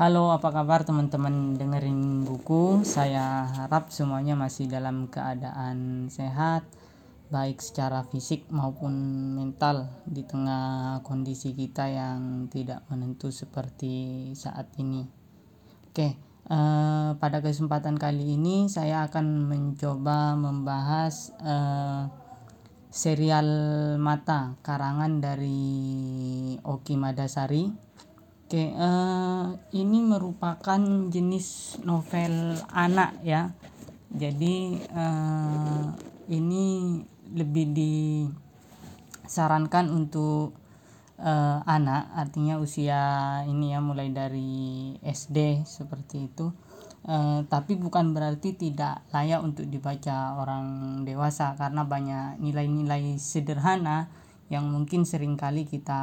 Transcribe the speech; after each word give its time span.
Halo, 0.00 0.32
apa 0.32 0.48
kabar 0.48 0.80
teman-teman 0.80 1.60
dengerin 1.60 2.24
buku? 2.24 2.80
Saya 2.88 3.44
harap 3.52 3.92
semuanya 3.92 4.32
masih 4.32 4.64
dalam 4.64 5.12
keadaan 5.12 6.08
sehat, 6.08 6.64
baik 7.28 7.60
secara 7.60 8.00
fisik 8.08 8.48
maupun 8.48 8.96
mental 9.36 9.92
di 10.08 10.24
tengah 10.24 11.04
kondisi 11.04 11.52
kita 11.52 11.92
yang 11.92 12.48
tidak 12.48 12.80
menentu 12.88 13.28
seperti 13.28 14.32
saat 14.32 14.72
ini. 14.80 15.04
Oke, 15.92 16.16
eh, 16.48 17.10
pada 17.20 17.44
kesempatan 17.44 18.00
kali 18.00 18.40
ini 18.40 18.72
saya 18.72 19.04
akan 19.04 19.52
mencoba 19.52 20.32
membahas 20.32 21.28
eh, 21.44 22.08
serial 22.88 23.48
Mata 24.00 24.56
karangan 24.64 25.20
dari 25.20 26.56
Oki 26.64 26.96
Madasari 26.96 27.89
Oke, 28.50 28.66
uh, 28.74 29.54
ini 29.70 30.02
merupakan 30.02 30.82
jenis 31.06 31.78
novel 31.86 32.58
anak 32.74 33.22
ya. 33.22 33.54
Jadi 34.10 34.74
uh, 34.90 35.94
ini 36.26 36.98
lebih 37.30 37.70
disarankan 39.30 39.94
untuk 39.94 40.58
uh, 41.22 41.62
anak, 41.62 42.10
artinya 42.10 42.58
usia 42.58 43.38
ini 43.46 43.70
ya 43.70 43.78
mulai 43.78 44.10
dari 44.10 44.98
SD 44.98 45.62
seperti 45.62 46.26
itu. 46.26 46.50
Uh, 47.06 47.46
tapi 47.46 47.78
bukan 47.78 48.10
berarti 48.10 48.58
tidak 48.58 49.06
layak 49.14 49.46
untuk 49.46 49.70
dibaca 49.70 50.34
orang 50.42 50.98
dewasa 51.06 51.54
karena 51.54 51.86
banyak 51.86 52.42
nilai-nilai 52.42 53.14
sederhana 53.14 54.10
yang 54.50 54.66
mungkin 54.66 55.06
sering 55.06 55.38
kali 55.38 55.62
kita 55.62 56.02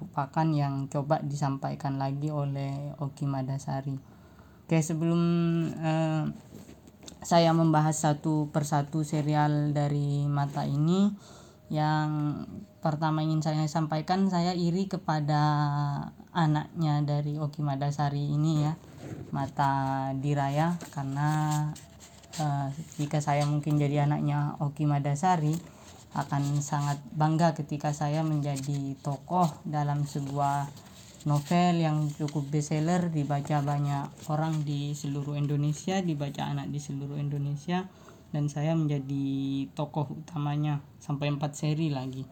lupakan 0.00 0.48
yang 0.48 0.88
coba 0.88 1.20
disampaikan 1.20 2.00
lagi 2.00 2.32
oleh 2.32 2.96
Oki 2.96 3.28
Madasari. 3.28 4.00
Oke, 4.64 4.80
sebelum 4.80 5.20
eh, 5.76 6.24
saya 7.20 7.52
membahas 7.52 8.00
satu 8.00 8.48
persatu 8.48 9.04
serial 9.04 9.76
dari 9.76 10.24
mata 10.24 10.64
ini, 10.64 11.12
yang 11.68 12.42
pertama 12.80 13.20
ingin 13.20 13.44
saya 13.44 13.68
sampaikan 13.68 14.32
saya 14.32 14.56
iri 14.56 14.88
kepada 14.88 15.42
anaknya 16.32 17.04
dari 17.04 17.36
Oki 17.36 17.60
Madasari 17.60 18.24
ini 18.24 18.64
ya, 18.64 18.72
Mata 19.36 20.08
Diraya 20.16 20.80
karena 20.96 21.28
eh, 22.40 22.72
jika 22.96 23.20
saya 23.20 23.44
mungkin 23.44 23.76
jadi 23.76 24.08
anaknya 24.08 24.56
Oki 24.64 24.88
Madasari 24.88 25.79
akan 26.10 26.58
sangat 26.58 26.98
bangga 27.14 27.54
ketika 27.54 27.94
saya 27.94 28.26
menjadi 28.26 28.98
tokoh 28.98 29.46
dalam 29.62 30.02
sebuah 30.02 30.66
novel 31.28 31.74
yang 31.84 32.08
cukup 32.10 32.48
bestseller 32.48 33.12
dibaca 33.12 33.60
banyak 33.60 34.08
orang 34.32 34.64
di 34.64 34.96
seluruh 34.96 35.36
Indonesia 35.36 36.00
dibaca 36.00 36.48
anak 36.48 36.72
di 36.72 36.80
seluruh 36.80 37.20
Indonesia 37.20 37.86
dan 38.30 38.46
saya 38.46 38.72
menjadi 38.78 39.26
tokoh 39.74 40.22
utamanya 40.22 40.78
sampai 41.02 41.34
empat 41.34 41.58
seri 41.58 41.90
lagi. 41.90 42.22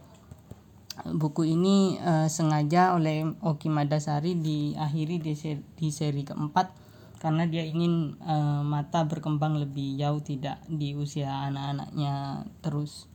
Buku 0.98 1.46
ini 1.46 1.94
uh, 2.02 2.26
sengaja 2.26 2.98
oleh 2.98 3.22
Oki 3.42 3.70
Madasari 3.70 4.34
diakhiri 4.34 5.22
di 5.22 5.34
seri, 5.38 5.62
di 5.78 5.88
seri 5.94 6.22
keempat 6.26 6.74
karena 7.18 7.46
dia 7.50 7.66
ingin 7.66 8.14
uh, 8.22 8.62
mata 8.62 9.02
berkembang 9.06 9.58
lebih 9.58 9.98
jauh 9.98 10.22
tidak 10.22 10.62
di 10.70 10.94
usia 10.94 11.50
anak-anaknya 11.50 12.46
terus 12.62 13.07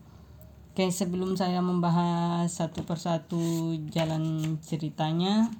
Oke, 0.74 0.90
sebelum 0.90 1.38
saya 1.38 1.62
membahas 1.62 2.50
satu 2.50 2.82
persatu 2.82 3.78
jalan 3.94 4.58
ceritanya 4.58 5.54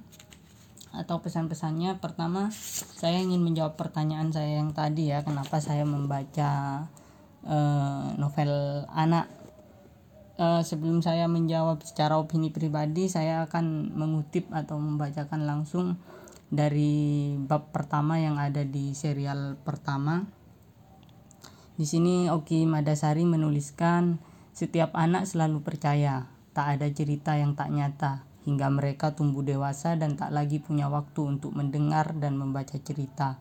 atau 0.90 1.22
pesan-pesannya, 1.22 2.02
pertama 2.02 2.50
saya 2.98 3.22
ingin 3.22 3.38
menjawab 3.38 3.78
pertanyaan 3.78 4.34
saya 4.34 4.58
yang 4.58 4.74
tadi 4.74 5.14
ya, 5.14 5.22
kenapa 5.22 5.62
saya 5.62 5.86
membaca 5.86 6.82
uh, 7.46 8.10
novel 8.18 8.82
anak. 8.90 9.30
Uh, 10.34 10.66
sebelum 10.66 10.98
saya 10.98 11.30
menjawab 11.30 11.86
secara 11.86 12.18
opini 12.18 12.50
pribadi, 12.50 13.06
saya 13.06 13.46
akan 13.46 13.94
mengutip 13.94 14.50
atau 14.50 14.82
membacakan 14.82 15.46
langsung 15.46 15.94
dari 16.50 17.38
bab 17.38 17.70
pertama 17.70 18.18
yang 18.18 18.34
ada 18.34 18.66
di 18.66 18.98
serial 18.98 19.62
pertama. 19.62 20.26
Di 21.78 21.86
sini 21.86 22.26
Oki 22.34 22.66
Madasari 22.66 23.22
menuliskan 23.22 24.33
setiap 24.54 24.94
anak 24.94 25.26
selalu 25.26 25.66
percaya 25.66 26.30
tak 26.54 26.78
ada 26.78 26.86
cerita 26.86 27.34
yang 27.34 27.58
tak 27.58 27.74
nyata 27.74 28.22
hingga 28.46 28.70
mereka 28.70 29.10
tumbuh 29.10 29.42
dewasa 29.42 29.98
dan 29.98 30.14
tak 30.14 30.30
lagi 30.30 30.62
punya 30.62 30.86
waktu 30.86 31.26
untuk 31.26 31.58
mendengar 31.58 32.14
dan 32.14 32.38
membaca 32.38 32.78
cerita. 32.78 33.34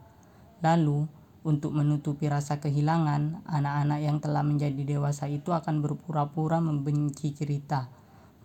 Lalu, 0.65 1.05
untuk 1.45 1.69
menutupi 1.77 2.25
rasa 2.25 2.57
kehilangan, 2.57 3.45
anak-anak 3.45 3.99
yang 4.01 4.17
telah 4.25 4.41
menjadi 4.41 4.97
dewasa 4.97 5.29
itu 5.29 5.53
akan 5.53 5.85
berpura-pura 5.85 6.57
membenci 6.57 7.29
cerita. 7.37 7.93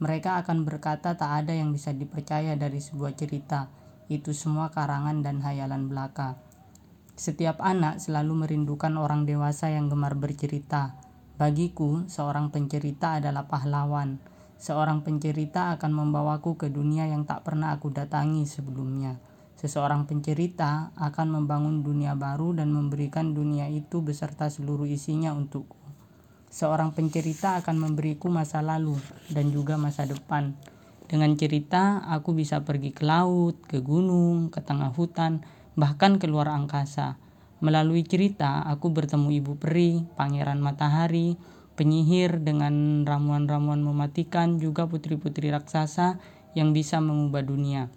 Mereka 0.04 0.44
akan 0.44 0.68
berkata 0.68 1.16
tak 1.16 1.46
ada 1.46 1.56
yang 1.56 1.72
bisa 1.72 1.96
dipercaya 1.96 2.52
dari 2.52 2.84
sebuah 2.84 3.16
cerita. 3.16 3.72
Itu 4.12 4.36
semua 4.36 4.68
karangan 4.68 5.24
dan 5.24 5.40
hayalan 5.40 5.88
belaka. 5.88 6.36
Setiap 7.16 7.64
anak 7.64 7.96
selalu 8.04 8.44
merindukan 8.44 8.92
orang 9.00 9.24
dewasa 9.24 9.72
yang 9.72 9.88
gemar 9.88 10.12
bercerita 10.20 11.07
Bagiku, 11.38 12.03
seorang 12.10 12.50
pencerita 12.50 13.22
adalah 13.22 13.47
pahlawan. 13.47 14.19
Seorang 14.59 15.06
pencerita 15.06 15.71
akan 15.78 15.94
membawaku 15.94 16.59
ke 16.59 16.66
dunia 16.66 17.06
yang 17.06 17.31
tak 17.31 17.47
pernah 17.47 17.78
aku 17.78 17.94
datangi 17.94 18.43
sebelumnya. 18.43 19.22
Seseorang 19.54 20.10
pencerita 20.10 20.91
akan 20.99 21.38
membangun 21.38 21.87
dunia 21.87 22.19
baru 22.19 22.59
dan 22.59 22.75
memberikan 22.75 23.38
dunia 23.38 23.71
itu 23.71 24.03
beserta 24.03 24.50
seluruh 24.50 24.91
isinya 24.91 25.31
untukku. 25.31 25.78
Seorang 26.50 26.91
pencerita 26.91 27.55
akan 27.62 27.87
memberiku 27.87 28.26
masa 28.34 28.59
lalu 28.59 28.99
dan 29.31 29.55
juga 29.55 29.78
masa 29.78 30.10
depan. 30.10 30.59
Dengan 31.06 31.38
cerita, 31.38 32.03
aku 32.03 32.34
bisa 32.34 32.66
pergi 32.66 32.91
ke 32.91 33.06
laut, 33.06 33.62
ke 33.62 33.78
gunung, 33.78 34.50
ke 34.50 34.59
tengah 34.59 34.91
hutan, 34.91 35.47
bahkan 35.78 36.19
ke 36.19 36.26
luar 36.26 36.50
angkasa 36.50 37.27
Melalui 37.58 38.06
cerita, 38.06 38.62
aku 38.62 38.94
bertemu 38.94 39.42
ibu 39.42 39.58
peri, 39.58 40.06
pangeran 40.14 40.62
matahari, 40.62 41.34
penyihir 41.74 42.42
dengan 42.42 43.02
ramuan-ramuan 43.02 43.82
mematikan, 43.82 44.62
juga 44.62 44.86
putri-putri 44.86 45.50
raksasa 45.50 46.22
yang 46.54 46.70
bisa 46.70 47.02
mengubah 47.02 47.42
dunia. 47.42 47.91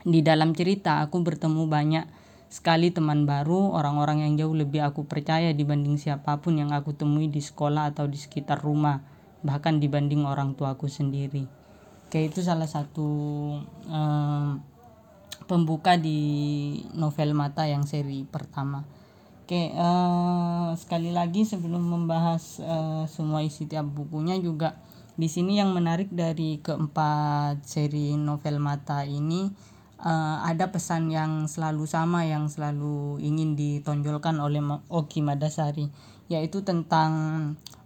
Di 0.00 0.24
dalam 0.24 0.56
cerita, 0.56 1.04
aku 1.04 1.20
bertemu 1.20 1.68
banyak 1.68 2.08
sekali 2.48 2.88
teman 2.88 3.28
baru, 3.28 3.76
orang-orang 3.76 4.24
yang 4.24 4.40
jauh 4.40 4.56
lebih 4.56 4.80
aku 4.80 5.04
percaya 5.04 5.52
dibanding 5.52 6.00
siapa 6.00 6.40
pun 6.40 6.56
yang 6.56 6.72
aku 6.72 6.96
temui 6.96 7.28
di 7.28 7.44
sekolah 7.44 7.92
atau 7.92 8.08
di 8.08 8.16
sekitar 8.16 8.64
rumah, 8.64 9.04
bahkan 9.44 9.76
dibanding 9.76 10.24
orang 10.24 10.56
tuaku 10.56 10.88
sendiri. 10.88 11.44
Kayak 12.10 12.34
itu 12.34 12.40
salah 12.42 12.66
satu 12.66 13.08
um, 13.86 14.58
pembuka 15.50 15.98
di 15.98 16.78
novel 16.94 17.34
mata 17.34 17.66
yang 17.66 17.82
seri 17.82 18.22
pertama. 18.22 18.86
Oke, 19.42 19.74
uh, 19.74 20.70
sekali 20.78 21.10
lagi 21.10 21.42
sebelum 21.42 21.82
membahas 21.82 22.62
uh, 22.62 23.02
semua 23.10 23.42
isi 23.42 23.66
tiap 23.66 23.90
bukunya 23.90 24.38
juga 24.38 24.78
di 25.18 25.26
sini 25.26 25.58
yang 25.58 25.74
menarik 25.74 26.06
dari 26.14 26.62
keempat 26.62 27.66
seri 27.66 28.14
novel 28.14 28.62
mata 28.62 29.02
ini 29.02 29.50
uh, 29.98 30.46
ada 30.46 30.70
pesan 30.70 31.10
yang 31.10 31.50
selalu 31.50 31.82
sama 31.90 32.22
yang 32.30 32.46
selalu 32.46 33.18
ingin 33.18 33.58
ditonjolkan 33.58 34.38
oleh 34.38 34.62
Oki 34.86 35.18
Madasari 35.18 35.90
yaitu 36.30 36.62
tentang 36.62 37.10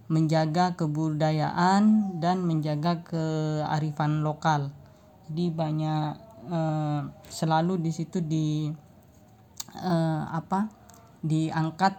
menjaga 0.05 0.77
kebudayaan 0.77 2.13
dan 2.21 2.45
menjaga 2.45 3.01
kearifan 3.01 4.21
lokal. 4.21 4.69
Jadi 5.25 5.49
banyak 5.49 6.24
uh, 6.49 7.09
selalu 7.27 7.81
di 7.81 7.91
situ 7.93 8.21
di 8.21 8.69
uh, 9.81 10.23
apa 10.29 10.69
diangkat 11.25 11.93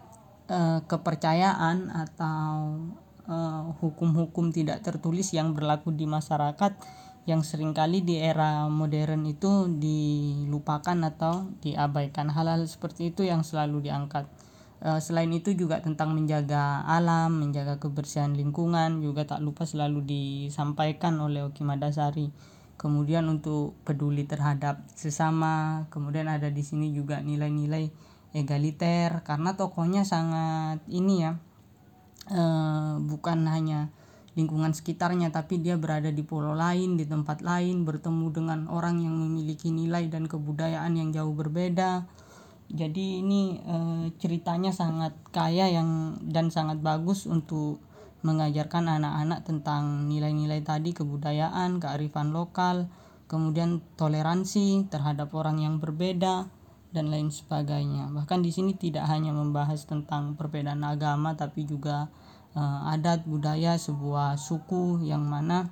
uh, 0.51 0.81
kepercayaan 0.87 1.91
atau 1.91 2.55
hukum-hukum 3.83 4.55
tidak 4.55 4.87
tertulis 4.87 5.35
yang 5.35 5.51
berlaku 5.51 5.91
di 5.91 6.07
masyarakat 6.07 6.79
yang 7.27 7.43
sering 7.43 7.75
kali 7.75 8.07
di 8.07 8.23
era 8.23 8.71
modern 8.71 9.27
itu 9.27 9.67
dilupakan 9.67 10.95
atau 11.11 11.51
diabaikan. 11.59 12.31
Hal-hal 12.31 12.63
seperti 12.71 13.11
itu 13.11 13.27
yang 13.27 13.43
selalu 13.43 13.91
diangkat. 13.91 14.31
Selain 15.03 15.27
itu 15.35 15.59
juga 15.59 15.83
tentang 15.83 16.15
menjaga 16.15 16.87
alam 16.87 17.35
menjaga 17.35 17.83
kebersihan 17.83 18.31
lingkungan 18.31 19.03
juga 19.03 19.27
tak 19.27 19.43
lupa 19.43 19.67
selalu 19.67 20.07
disampaikan 20.07 21.19
oleh 21.19 21.43
Oki 21.43 21.67
Madasari 21.67 22.31
kemudian 22.77 23.25
untuk 23.29 23.77
peduli 23.83 24.29
terhadap 24.29 24.85
sesama 24.93 25.85
kemudian 25.89 26.29
ada 26.29 26.53
di 26.53 26.61
sini 26.61 26.93
juga 26.93 27.25
nilai-nilai 27.25 27.89
egaliter 28.37 29.25
karena 29.25 29.57
tokohnya 29.57 30.05
sangat 30.05 30.85
ini 30.93 31.25
ya 31.25 31.41
e, 32.29 32.43
bukan 33.01 33.49
hanya 33.49 33.89
lingkungan 34.37 34.77
sekitarnya 34.77 35.33
tapi 35.33 35.65
dia 35.65 35.81
berada 35.81 36.13
di 36.13 36.21
pulau 36.21 36.53
lain 36.53 37.01
di 37.01 37.09
tempat 37.09 37.41
lain 37.41 37.89
bertemu 37.89 38.27
dengan 38.37 38.61
orang 38.69 39.01
yang 39.01 39.17
memiliki 39.17 39.73
nilai 39.73 40.13
dan 40.13 40.29
kebudayaan 40.29 40.93
yang 40.93 41.09
jauh 41.09 41.33
berbeda. 41.33 42.05
Jadi 42.67 43.25
ini 43.25 43.57
e, 43.63 43.77
ceritanya 44.21 44.75
sangat 44.77 45.17
kaya 45.33 45.73
yang 45.73 46.21
dan 46.21 46.53
sangat 46.53 46.83
bagus 46.85 47.25
untuk 47.25 47.81
mengajarkan 48.25 48.89
anak-anak 49.01 49.45
tentang 49.45 50.09
nilai-nilai 50.09 50.65
tadi 50.65 50.97
kebudayaan 50.97 51.83
kearifan 51.83 52.33
lokal 52.33 52.89
kemudian 53.27 53.83
toleransi 53.99 54.89
terhadap 54.89 55.35
orang 55.35 55.61
yang 55.61 55.83
berbeda 55.83 56.49
dan 56.95 57.13
lain 57.13 57.29
sebagainya 57.29 58.09
bahkan 58.15 58.41
di 58.41 58.55
sini 58.55 58.73
tidak 58.79 59.05
hanya 59.11 59.35
membahas 59.35 59.85
tentang 59.85 60.39
perbedaan 60.39 60.81
agama 60.87 61.37
tapi 61.37 61.69
juga 61.69 62.09
uh, 62.57 62.93
adat 62.93 63.29
budaya 63.29 63.77
sebuah 63.77 64.41
suku 64.41 65.05
yang 65.05 65.23
mana 65.23 65.69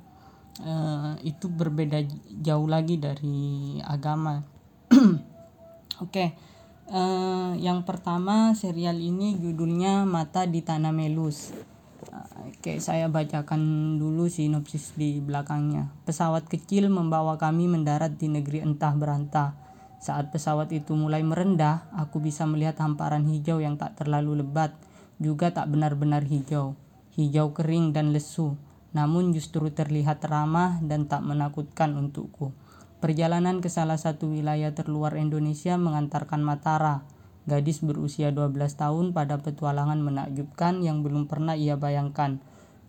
uh, 0.62 1.16
itu 1.24 1.50
berbeda 1.50 2.04
jauh 2.44 2.68
lagi 2.68 3.00
dari 3.00 3.80
agama. 3.82 4.44
Oke, 4.94 5.18
okay. 5.98 6.28
uh, 6.92 7.56
yang 7.58 7.82
pertama 7.82 8.52
serial 8.54 9.00
ini 9.00 9.34
judulnya 9.40 10.06
Mata 10.06 10.44
di 10.46 10.60
Tanah 10.60 10.94
Melus. 10.94 11.73
Oke, 12.44 12.80
saya 12.80 13.08
bacakan 13.08 13.96
dulu 13.96 14.28
sinopsis 14.28 14.92
di 14.98 15.20
belakangnya. 15.20 15.92
Pesawat 16.04 16.48
kecil 16.48 16.88
membawa 16.92 17.36
kami 17.40 17.68
mendarat 17.70 18.16
di 18.16 18.28
negeri 18.28 18.64
entah 18.64 18.92
berantah. 18.92 19.56
Saat 20.00 20.32
pesawat 20.32 20.68
itu 20.72 20.92
mulai 20.92 21.24
merendah, 21.24 21.88
aku 21.96 22.20
bisa 22.20 22.44
melihat 22.44 22.76
hamparan 22.84 23.24
hijau 23.24 23.60
yang 23.64 23.80
tak 23.80 23.96
terlalu 23.96 24.44
lebat 24.44 24.76
juga 25.22 25.54
tak 25.54 25.70
benar-benar 25.70 26.26
hijau, 26.26 26.74
hijau 27.14 27.54
kering 27.54 27.94
dan 27.94 28.10
lesu, 28.10 28.58
namun 28.90 29.30
justru 29.30 29.70
terlihat 29.70 30.22
ramah 30.26 30.82
dan 30.82 31.06
tak 31.06 31.22
menakutkan 31.22 31.94
untukku. 31.94 32.50
Perjalanan 32.98 33.60
ke 33.60 33.68
salah 33.68 34.00
satu 34.00 34.32
wilayah 34.32 34.72
terluar 34.72 35.14
Indonesia 35.20 35.76
mengantarkan 35.76 36.40
Matara, 36.40 37.04
gadis 37.44 37.84
berusia 37.84 38.32
12 38.32 38.56
tahun 38.76 39.12
pada 39.12 39.40
petualangan 39.40 40.00
menakjubkan 40.00 40.80
yang 40.80 41.04
belum 41.04 41.28
pernah 41.28 41.56
ia 41.56 41.76
bayangkan. 41.76 42.40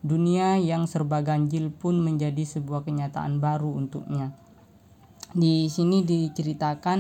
Dunia 0.05 0.61
yang 0.61 0.85
serba 0.85 1.25
ganjil 1.25 1.73
pun 1.73 1.97
menjadi 1.97 2.45
sebuah 2.45 2.85
kenyataan 2.85 3.41
baru 3.41 3.73
untuknya. 3.73 4.31
Di 5.35 5.67
sini 5.67 6.05
diceritakan 6.05 6.99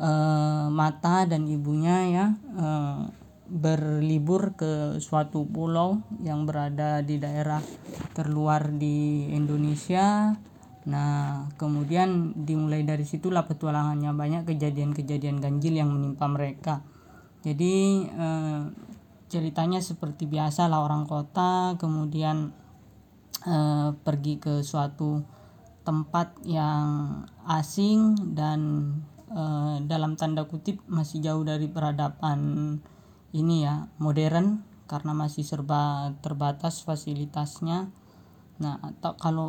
uh, 0.00 0.66
Mata 0.72 1.28
dan 1.28 1.46
ibunya 1.46 1.96
ya 2.08 2.26
uh, 2.56 3.06
berlibur 3.50 4.54
ke 4.54 5.02
suatu 5.02 5.42
pulau 5.42 5.98
yang 6.22 6.46
berada 6.46 7.02
di 7.02 7.18
daerah 7.18 7.60
terluar 8.14 8.70
di 8.70 9.26
Indonesia. 9.30 10.38
Nah, 10.88 11.48
kemudian 11.60 12.32
dimulai 12.32 12.80
dari 12.88 13.04
situlah 13.04 13.44
petualangannya 13.44 14.16
banyak 14.16 14.42
kejadian-kejadian 14.48 15.36
ganjil 15.36 15.76
yang 15.76 15.92
menimpa 15.92 16.24
mereka. 16.24 16.80
Jadi 17.44 18.08
eh, 18.08 18.62
ceritanya 19.28 19.84
seperti 19.84 20.24
biasa 20.24 20.72
lah 20.72 20.80
orang 20.80 21.04
kota, 21.04 21.76
kemudian 21.76 22.52
eh, 23.44 23.90
pergi 23.92 24.40
ke 24.40 24.64
suatu 24.64 25.20
tempat 25.84 26.40
yang 26.48 27.24
asing 27.44 28.32
dan 28.32 28.60
eh, 29.28 29.76
dalam 29.84 30.16
tanda 30.16 30.48
kutip 30.48 30.80
masih 30.88 31.20
jauh 31.20 31.44
dari 31.44 31.68
peradaban 31.68 32.80
ini 33.36 33.62
ya 33.62 33.86
modern 34.02 34.66
karena 34.90 35.14
masih 35.14 35.46
serba 35.46 36.10
terbatas 36.18 36.82
fasilitasnya 36.82 37.94
nah 38.58 38.76
atau 38.82 39.14
kalau 39.16 39.48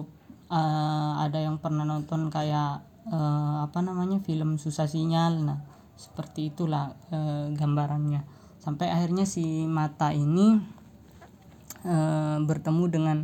uh, 0.51 1.23
ada 1.23 1.39
yang 1.39 1.57
pernah 1.57 1.87
nonton 1.87 2.27
kayak 2.27 2.83
uh, 3.07 3.65
apa 3.65 3.79
namanya 3.79 4.19
film 4.21 4.59
susah 4.59 4.85
sinyal. 4.85 5.39
Nah 5.41 5.59
seperti 5.95 6.51
itulah 6.51 6.93
uh, 7.15 7.47
gambarannya. 7.55 8.27
Sampai 8.61 8.91
akhirnya 8.93 9.25
si 9.25 9.65
mata 9.65 10.13
ini 10.13 10.59
uh, 11.87 12.37
bertemu 12.43 12.83
dengan 12.91 13.17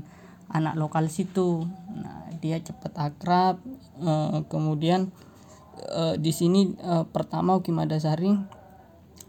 anak 0.47 0.79
lokal 0.79 1.11
situ. 1.11 1.67
Nah 1.93 2.31
dia 2.39 2.57
cepat 2.63 2.95
akrab 2.95 3.59
uh, 4.01 4.47
kemudian 4.47 5.11
uh, 5.93 6.15
di 6.15 6.31
sini 6.31 6.73
uh, 6.81 7.05
pertama 7.05 7.59
Uki 7.59 7.75
Madasari 7.75 8.31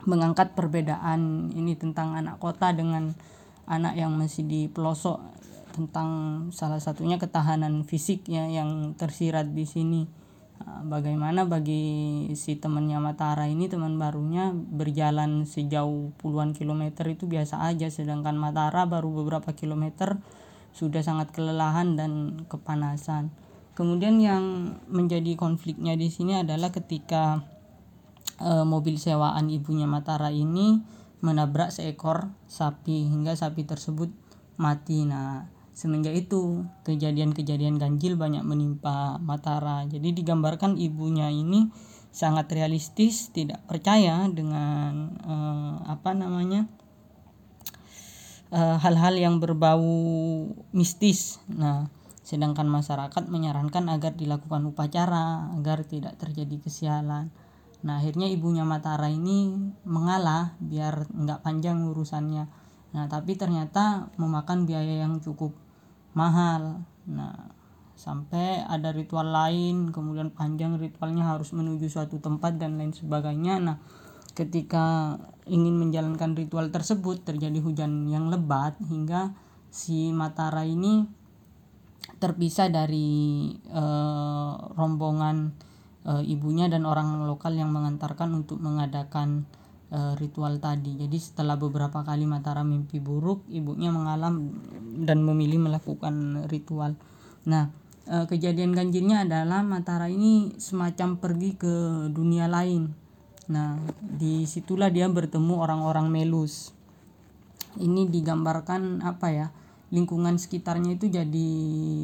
mengangkat 0.09 0.57
perbedaan 0.57 1.53
ini 1.53 1.77
tentang 1.77 2.17
anak 2.17 2.41
kota 2.41 2.73
dengan 2.73 3.13
anak 3.69 4.01
yang 4.01 4.17
masih 4.17 4.49
di 4.49 4.65
pelosok 4.73 5.21
tentang 5.79 6.11
salah 6.51 6.83
satunya 6.83 7.23
ketahanan 7.23 7.87
fisiknya 7.87 8.51
yang 8.51 8.99
tersirat 8.99 9.55
di 9.55 9.63
sini. 9.63 10.03
Nah, 10.59 10.83
bagaimana 10.83 11.47
bagi 11.47 12.27
si 12.35 12.59
temannya 12.59 12.99
Matara 12.99 13.47
ini 13.47 13.71
teman 13.71 13.95
barunya 13.95 14.51
berjalan 14.51 15.47
sejauh 15.47 16.11
puluhan 16.19 16.51
kilometer 16.51 17.07
itu 17.07 17.31
biasa 17.31 17.63
aja. 17.63 17.87
Sedangkan 17.87 18.35
Matara 18.35 18.83
baru 18.91 19.23
beberapa 19.23 19.55
kilometer 19.55 20.19
sudah 20.75 21.01
sangat 21.01 21.31
kelelahan 21.31 21.95
dan 21.95 22.43
kepanasan. 22.51 23.31
Kemudian 23.79 24.19
yang 24.19 24.75
menjadi 24.91 25.39
konfliknya 25.39 25.95
di 25.95 26.11
sini 26.11 26.43
adalah 26.43 26.75
ketika 26.75 27.47
e, 28.43 28.67
mobil 28.67 28.99
sewaan 28.99 29.47
ibunya 29.55 29.87
Matara 29.87 30.35
ini 30.35 30.83
menabrak 31.23 31.71
seekor 31.71 32.35
sapi 32.51 33.07
hingga 33.07 33.39
sapi 33.39 33.63
tersebut 33.63 34.11
mati. 34.59 35.07
Nah, 35.07 35.47
semenjak 35.79 36.27
itu 36.27 36.67
kejadian-kejadian 36.83 37.79
ganjil 37.79 38.19
banyak 38.19 38.43
menimpa 38.43 39.23
Matara. 39.23 39.87
Jadi 39.87 40.11
digambarkan 40.11 40.75
ibunya 40.75 41.31
ini 41.31 41.71
sangat 42.11 42.51
realistis, 42.51 43.31
tidak 43.31 43.63
percaya 43.71 44.27
dengan 44.27 45.15
e, 45.23 45.35
apa 45.87 46.19
namanya 46.19 46.67
hal-hal 48.51 49.15
e, 49.15 49.23
yang 49.23 49.39
berbau 49.39 49.87
mistis. 50.75 51.39
Nah, 51.47 51.87
sedangkan 52.27 52.67
masyarakat 52.67 53.31
menyarankan 53.31 53.87
agar 53.87 54.19
dilakukan 54.19 54.67
upacara 54.67 55.55
agar 55.55 55.87
tidak 55.87 56.19
terjadi 56.19 56.59
kesialan. 56.59 57.31
Nah 57.87 58.03
akhirnya 58.03 58.27
ibunya 58.27 58.67
Matara 58.67 59.07
ini 59.07 59.55
mengalah 59.87 60.59
biar 60.59 61.07
nggak 61.07 61.47
panjang 61.47 61.87
urusannya. 61.87 62.51
Nah 62.99 63.05
tapi 63.07 63.39
ternyata 63.39 64.11
memakan 64.19 64.67
biaya 64.67 65.07
yang 65.07 65.23
cukup 65.23 65.68
mahal. 66.19 66.83
Nah 67.07 67.55
sampai 67.95 68.63
ada 68.67 68.91
ritual 68.91 69.31
lain, 69.31 69.95
kemudian 69.95 70.35
panjang 70.35 70.75
ritualnya 70.79 71.23
harus 71.23 71.55
menuju 71.55 71.87
suatu 71.87 72.19
tempat 72.19 72.59
dan 72.59 72.75
lain 72.75 72.91
sebagainya. 72.91 73.63
Nah 73.63 73.77
ketika 74.35 75.19
ingin 75.47 75.79
menjalankan 75.79 76.35
ritual 76.35 76.75
tersebut 76.75 77.23
terjadi 77.23 77.59
hujan 77.63 78.11
yang 78.11 78.31
lebat 78.31 78.75
hingga 78.87 79.35
si 79.71 80.11
Matara 80.15 80.63
ini 80.67 81.07
terpisah 82.19 82.71
dari 82.71 83.53
uh, 83.71 84.75
rombongan 84.75 85.53
e, 86.09 86.13
ibunya 86.25 86.67
dan 86.73 86.89
orang 86.89 87.29
lokal 87.29 87.53
yang 87.53 87.71
mengantarkan 87.71 88.33
untuk 88.33 88.59
mengadakan 88.59 89.45
e, 89.89 89.99
ritual 90.17 90.61
tadi. 90.61 90.97
Jadi 90.97 91.19
setelah 91.21 91.57
beberapa 91.57 92.05
kali 92.05 92.25
Mataram 92.25 92.69
mimpi 92.69 93.01
buruk, 93.01 93.45
ibunya 93.53 93.93
mengalam 93.93 94.55
dan 95.05 95.25
memilih 95.25 95.61
melakukan 95.65 96.47
ritual. 96.49 96.97
Nah, 97.49 97.73
e, 98.09 98.25
kejadian 98.29 98.73
ganjilnya 98.77 99.25
adalah 99.25 99.65
Matara 99.65 100.09
ini 100.09 100.57
semacam 100.57 101.21
pergi 101.21 101.57
ke 101.57 101.75
dunia 102.13 102.47
lain. 102.47 102.93
Nah, 103.49 103.81
di 104.01 104.45
situlah 104.45 104.93
dia 104.93 105.09
bertemu 105.09 105.57
orang-orang 105.57 106.13
Melus. 106.13 106.77
Ini 107.81 108.09
digambarkan 108.09 109.01
apa 109.05 109.29
ya? 109.33 109.49
Lingkungan 109.89 110.37
sekitarnya 110.37 111.01
itu 111.01 111.09
jadi 111.09 111.49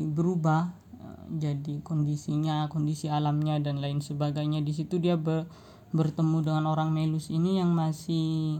berubah 0.08 0.84
jadi 1.28 1.80
kondisinya 1.80 2.68
kondisi 2.68 3.08
alamnya 3.08 3.58
dan 3.60 3.80
lain 3.80 4.04
sebagainya 4.04 4.60
di 4.60 4.72
situ 4.76 5.00
dia 5.00 5.16
ber, 5.16 5.48
bertemu 5.94 6.42
dengan 6.42 6.66
orang 6.66 6.90
Melus 6.90 7.30
ini 7.30 7.62
yang 7.62 7.70
masih 7.70 8.58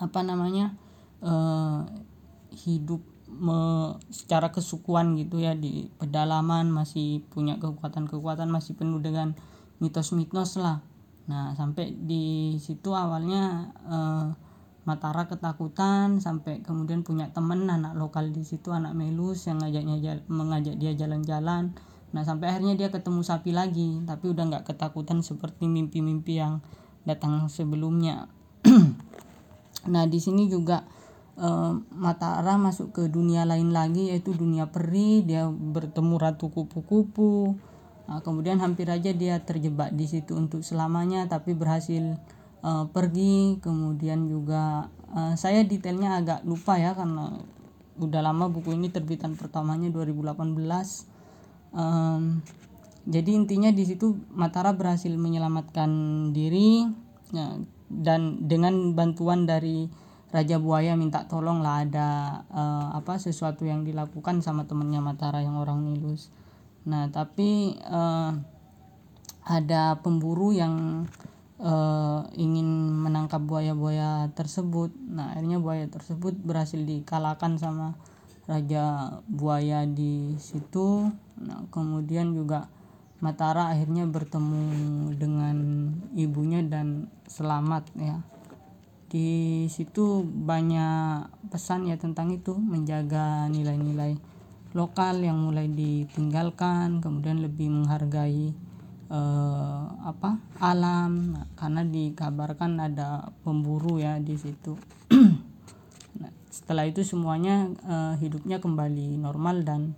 apa 0.00 0.24
namanya 0.24 0.72
uh, 1.20 1.84
hidup 2.56 3.04
me, 3.28 3.92
secara 4.08 4.48
kesukuan 4.48 5.12
gitu 5.20 5.44
ya 5.44 5.52
di 5.52 5.92
pedalaman 6.00 6.72
masih 6.72 7.20
punya 7.28 7.60
kekuatan-kekuatan 7.60 8.48
masih 8.48 8.72
penuh 8.72 8.98
dengan 9.04 9.36
mitos-mitos 9.76 10.56
lah. 10.56 10.80
Nah 11.28 11.52
sampai 11.52 11.92
di 11.92 12.56
situ 12.56 12.96
awalnya 12.96 13.72
uh, 13.84 14.32
Matara 14.86 15.26
ketakutan 15.26 16.22
sampai 16.22 16.62
kemudian 16.62 17.02
punya 17.02 17.26
temen 17.34 17.66
anak 17.66 17.98
lokal 17.98 18.30
di 18.30 18.46
situ 18.46 18.70
anak 18.70 18.94
Melus 18.94 19.50
yang 19.50 19.58
ngajaknya 19.58 20.22
mengajak 20.30 20.78
dia 20.78 20.94
jalan-jalan 20.94 21.74
nah 22.16 22.24
sampai 22.24 22.48
akhirnya 22.48 22.80
dia 22.80 22.88
ketemu 22.88 23.20
sapi 23.20 23.52
lagi 23.52 24.00
tapi 24.08 24.32
udah 24.32 24.48
nggak 24.48 24.64
ketakutan 24.72 25.20
seperti 25.20 25.68
mimpi-mimpi 25.68 26.40
yang 26.40 26.64
datang 27.06 27.46
sebelumnya. 27.46 28.26
Nah 29.86 30.02
di 30.10 30.18
sini 30.18 30.50
juga 30.50 30.82
uh, 31.38 31.78
Matara 31.94 32.58
masuk 32.58 32.90
ke 32.90 33.02
dunia 33.06 33.46
lain 33.46 33.70
lagi 33.70 34.10
yaitu 34.10 34.34
dunia 34.34 34.66
peri. 34.66 35.22
Dia 35.22 35.46
bertemu 35.46 36.14
ratu 36.18 36.50
kupu-kupu. 36.50 37.54
Uh, 38.10 38.20
kemudian 38.26 38.58
hampir 38.58 38.90
aja 38.90 39.14
dia 39.14 39.38
terjebak 39.46 39.94
di 39.94 40.10
situ 40.10 40.34
untuk 40.34 40.66
selamanya 40.66 41.30
tapi 41.30 41.54
berhasil 41.54 42.18
uh, 42.66 42.90
pergi. 42.90 43.62
Kemudian 43.62 44.26
juga 44.26 44.90
uh, 45.14 45.38
saya 45.38 45.62
detailnya 45.62 46.18
agak 46.18 46.42
lupa 46.42 46.82
ya 46.82 46.98
karena 46.98 47.38
udah 48.02 48.20
lama 48.20 48.50
buku 48.50 48.76
ini 48.76 48.92
terbitan 48.92 49.38
pertamanya 49.38 49.88
2018 49.88 51.15
um, 51.76 52.40
jadi 53.06 53.30
intinya 53.38 53.70
di 53.70 53.86
situ 53.86 54.18
Matara 54.34 54.74
berhasil 54.74 55.12
menyelamatkan 55.14 55.90
diri 56.34 56.82
ya, 57.30 57.54
dan 57.86 58.50
dengan 58.50 58.98
bantuan 58.98 59.46
dari 59.46 59.86
Raja 60.34 60.58
Buaya 60.58 60.98
minta 60.98 61.30
tolong 61.30 61.62
lah 61.62 61.86
ada 61.86 62.42
uh, 62.50 62.98
apa 62.98 63.22
sesuatu 63.22 63.62
yang 63.62 63.86
dilakukan 63.86 64.42
sama 64.42 64.66
temennya 64.66 64.98
Matara 64.98 65.38
yang 65.38 65.54
orang 65.54 65.86
Nilus. 65.86 66.34
Nah 66.82 67.06
tapi 67.14 67.78
uh, 67.86 68.34
ada 69.46 70.02
pemburu 70.02 70.50
yang 70.50 71.06
uh, 71.62 72.26
ingin 72.34 72.66
menangkap 73.06 73.38
buaya-buaya 73.38 74.34
tersebut. 74.34 74.90
Nah 74.98 75.30
akhirnya 75.30 75.62
buaya 75.62 75.86
tersebut 75.86 76.34
berhasil 76.42 76.82
dikalahkan 76.82 77.54
sama 77.62 77.94
Raja 78.46 79.18
Buaya 79.26 79.82
di 79.84 80.38
situ. 80.38 81.10
Nah 81.42 81.66
kemudian 81.74 82.32
juga 82.32 82.70
Matara 83.16 83.72
akhirnya 83.72 84.04
bertemu 84.04 84.60
dengan 85.16 85.56
ibunya 86.12 86.60
dan 86.60 87.08
selamat 87.26 87.88
ya. 87.96 88.20
Di 89.08 89.64
situ 89.72 90.20
banyak 90.22 91.24
pesan 91.48 91.88
ya 91.88 91.96
tentang 91.96 92.28
itu 92.34 92.52
menjaga 92.52 93.48
nilai-nilai 93.48 94.20
lokal 94.76 95.24
yang 95.24 95.40
mulai 95.40 95.72
ditinggalkan 95.72 97.00
kemudian 97.00 97.40
lebih 97.40 97.72
menghargai 97.72 98.52
eh, 99.08 99.84
apa 100.04 100.36
alam. 100.60 101.32
Nah, 101.32 101.46
karena 101.56 101.88
dikabarkan 101.88 102.76
ada 102.84 103.32
pemburu 103.40 103.96
ya 103.96 104.20
di 104.20 104.36
situ 104.36 104.76
setelah 106.56 106.88
itu 106.88 107.04
semuanya 107.04 107.68
eh, 107.84 108.14
hidupnya 108.24 108.56
kembali 108.64 109.20
normal 109.20 109.60
dan 109.60 109.92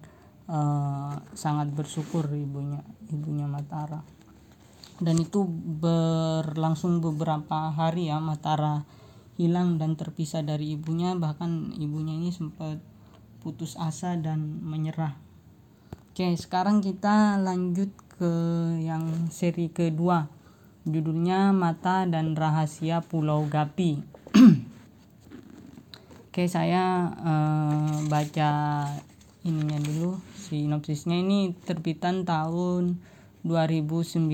uh, 0.50 1.15
sangat 1.37 1.71
bersyukur 1.71 2.27
ibunya 2.35 2.83
ibunya 3.15 3.47
Matara. 3.47 4.03
Dan 4.99 5.23
itu 5.23 5.47
berlangsung 5.79 6.99
beberapa 6.99 7.71
hari 7.71 8.11
ya 8.11 8.19
Matara 8.19 8.83
hilang 9.38 9.79
dan 9.79 9.95
terpisah 9.95 10.43
dari 10.43 10.75
ibunya. 10.75 11.15
Bahkan 11.15 11.79
ibunya 11.79 12.19
ini 12.19 12.35
sempat 12.35 12.83
putus 13.38 13.79
asa 13.79 14.19
dan 14.19 14.59
menyerah. 14.67 15.15
Oke 16.11 16.27
sekarang 16.35 16.83
kita 16.83 17.38
lanjut 17.38 17.95
ke 18.19 18.33
yang 18.83 19.31
seri 19.31 19.71
kedua. 19.71 20.27
Judulnya 20.88 21.55
Mata 21.55 22.09
dan 22.09 22.33
Rahasia 22.33 23.05
Pulau 23.05 23.45
Gapi 23.47 24.00
oke 26.38 26.47
saya 26.47 27.11
uh, 27.18 27.99
baca 28.07 28.50
ininya 29.42 29.75
dulu 29.83 30.23
sinopsisnya. 30.38 31.18
Ini 31.18 31.50
terbitan 31.66 32.23
tahun 32.23 33.02
2019 33.42 34.30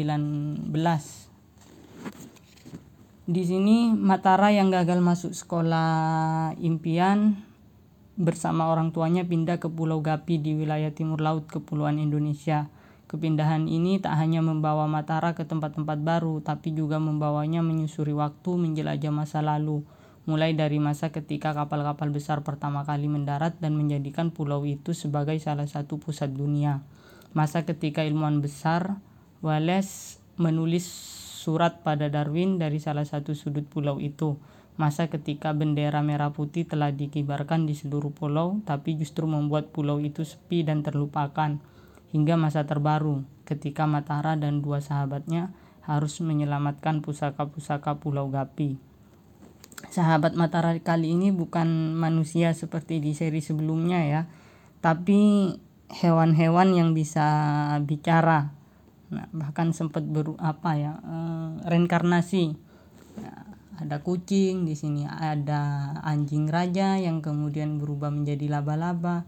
di 3.24 3.42
sini 3.48 3.96
Matara 3.96 4.52
yang 4.52 4.68
gagal 4.68 5.00
masuk 5.00 5.32
sekolah 5.32 6.52
impian 6.60 7.40
bersama 8.20 8.68
orang 8.68 8.92
tuanya 8.92 9.24
pindah 9.24 9.56
ke 9.56 9.72
Pulau 9.72 10.04
Gapi 10.04 10.36
di 10.36 10.52
wilayah 10.52 10.92
timur 10.92 11.24
laut 11.24 11.48
Kepulauan 11.48 11.96
Indonesia. 11.96 12.68
Kepindahan 13.08 13.64
ini 13.64 13.96
tak 13.96 14.20
hanya 14.20 14.44
membawa 14.44 14.84
Matara 14.84 15.32
ke 15.32 15.48
tempat-tempat 15.48 16.04
baru, 16.04 16.44
tapi 16.44 16.76
juga 16.76 17.00
membawanya 17.00 17.64
menyusuri 17.64 18.12
waktu 18.12 18.60
menjelajah 18.60 19.08
masa 19.08 19.40
lalu, 19.40 19.80
mulai 20.24 20.56
dari 20.56 20.80
masa 20.80 21.12
ketika 21.12 21.52
kapal-kapal 21.52 22.08
besar 22.08 22.40
pertama 22.40 22.80
kali 22.88 23.12
mendarat 23.12 23.60
dan 23.60 23.76
menjadikan 23.76 24.32
pulau 24.32 24.64
itu 24.64 24.96
sebagai 24.96 25.36
salah 25.36 25.68
satu 25.68 26.00
pusat 26.00 26.32
dunia. 26.32 26.80
Masa 27.36 27.68
ketika 27.68 28.00
ilmuwan 28.00 28.40
besar 28.40 29.04
Wallace 29.44 30.16
menulis 30.40 30.88
surat 31.44 31.84
pada 31.84 32.08
Darwin 32.08 32.56
dari 32.56 32.80
salah 32.80 33.04
satu 33.04 33.36
sudut 33.36 33.68
pulau 33.68 34.00
itu. 34.00 34.40
Masa 34.80 35.06
ketika 35.12 35.52
bendera 35.52 36.00
merah 36.00 36.32
putih 36.32 36.66
telah 36.66 36.90
dikibarkan 36.90 37.68
di 37.68 37.78
seluruh 37.78 38.10
pulau, 38.10 38.58
tapi 38.66 38.98
justru 38.98 39.28
membuat 39.28 39.70
pulau 39.70 40.02
itu 40.02 40.24
sepi 40.24 40.66
dan 40.66 40.82
terlupakan. 40.82 41.60
Hingga 42.10 42.34
masa 42.34 42.66
terbaru, 42.66 43.22
ketika 43.46 43.86
Matara 43.86 44.34
dan 44.34 44.64
dua 44.64 44.82
sahabatnya 44.82 45.54
harus 45.84 46.18
menyelamatkan 46.24 47.04
pusaka-pusaka 47.04 48.00
Pulau 48.00 48.32
Gapi 48.32 48.93
sahabat 49.90 50.34
Matahari 50.34 50.82
kali 50.82 51.14
ini 51.14 51.30
bukan 51.30 51.94
manusia 51.94 52.50
seperti 52.50 52.98
di 52.98 53.14
seri 53.14 53.38
sebelumnya 53.38 54.02
ya, 54.02 54.22
tapi 54.82 55.54
hewan-hewan 55.90 56.74
yang 56.74 56.90
bisa 56.92 57.26
bicara. 57.86 58.50
Nah, 59.14 59.30
bahkan 59.30 59.70
sempat 59.70 60.02
ber 60.02 60.34
apa 60.42 60.70
ya 60.74 60.92
eh, 60.98 61.48
reinkarnasi. 61.70 62.58
Nah, 63.22 63.42
ada 63.78 64.02
kucing 64.02 64.66
di 64.66 64.74
sini, 64.74 65.06
ada 65.06 65.94
anjing 66.02 66.50
raja 66.50 66.98
yang 66.98 67.22
kemudian 67.22 67.78
berubah 67.78 68.10
menjadi 68.10 68.50
laba-laba. 68.50 69.22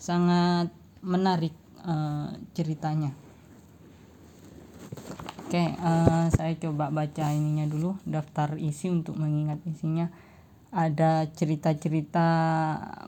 Sangat 0.00 0.72
menarik 1.04 1.52
eh, 1.84 2.28
ceritanya. 2.56 3.27
Oke, 5.48 5.64
uh, 5.80 6.28
saya 6.28 6.60
coba 6.60 6.92
baca 6.92 7.32
ininya 7.32 7.64
dulu 7.64 7.96
daftar 8.04 8.60
isi 8.60 8.92
untuk 8.92 9.16
mengingat 9.16 9.56
isinya. 9.64 10.12
Ada 10.68 11.24
cerita-cerita 11.32 12.28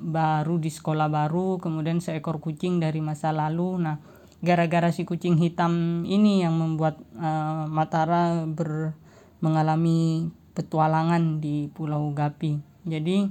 baru 0.00 0.56
di 0.56 0.72
sekolah 0.72 1.12
baru, 1.12 1.60
kemudian 1.60 2.00
seekor 2.00 2.40
kucing 2.40 2.80
dari 2.80 3.04
masa 3.04 3.28
lalu. 3.28 3.84
Nah, 3.84 4.00
gara-gara 4.40 4.88
si 4.88 5.04
kucing 5.04 5.36
hitam 5.36 6.00
ini 6.08 6.40
yang 6.40 6.56
membuat 6.56 6.96
uh, 7.20 7.68
Matara 7.68 8.48
ber 8.48 8.96
mengalami 9.44 10.32
petualangan 10.56 11.44
di 11.44 11.68
Pulau 11.68 12.08
Gapi. 12.16 12.56
Jadi, 12.88 13.28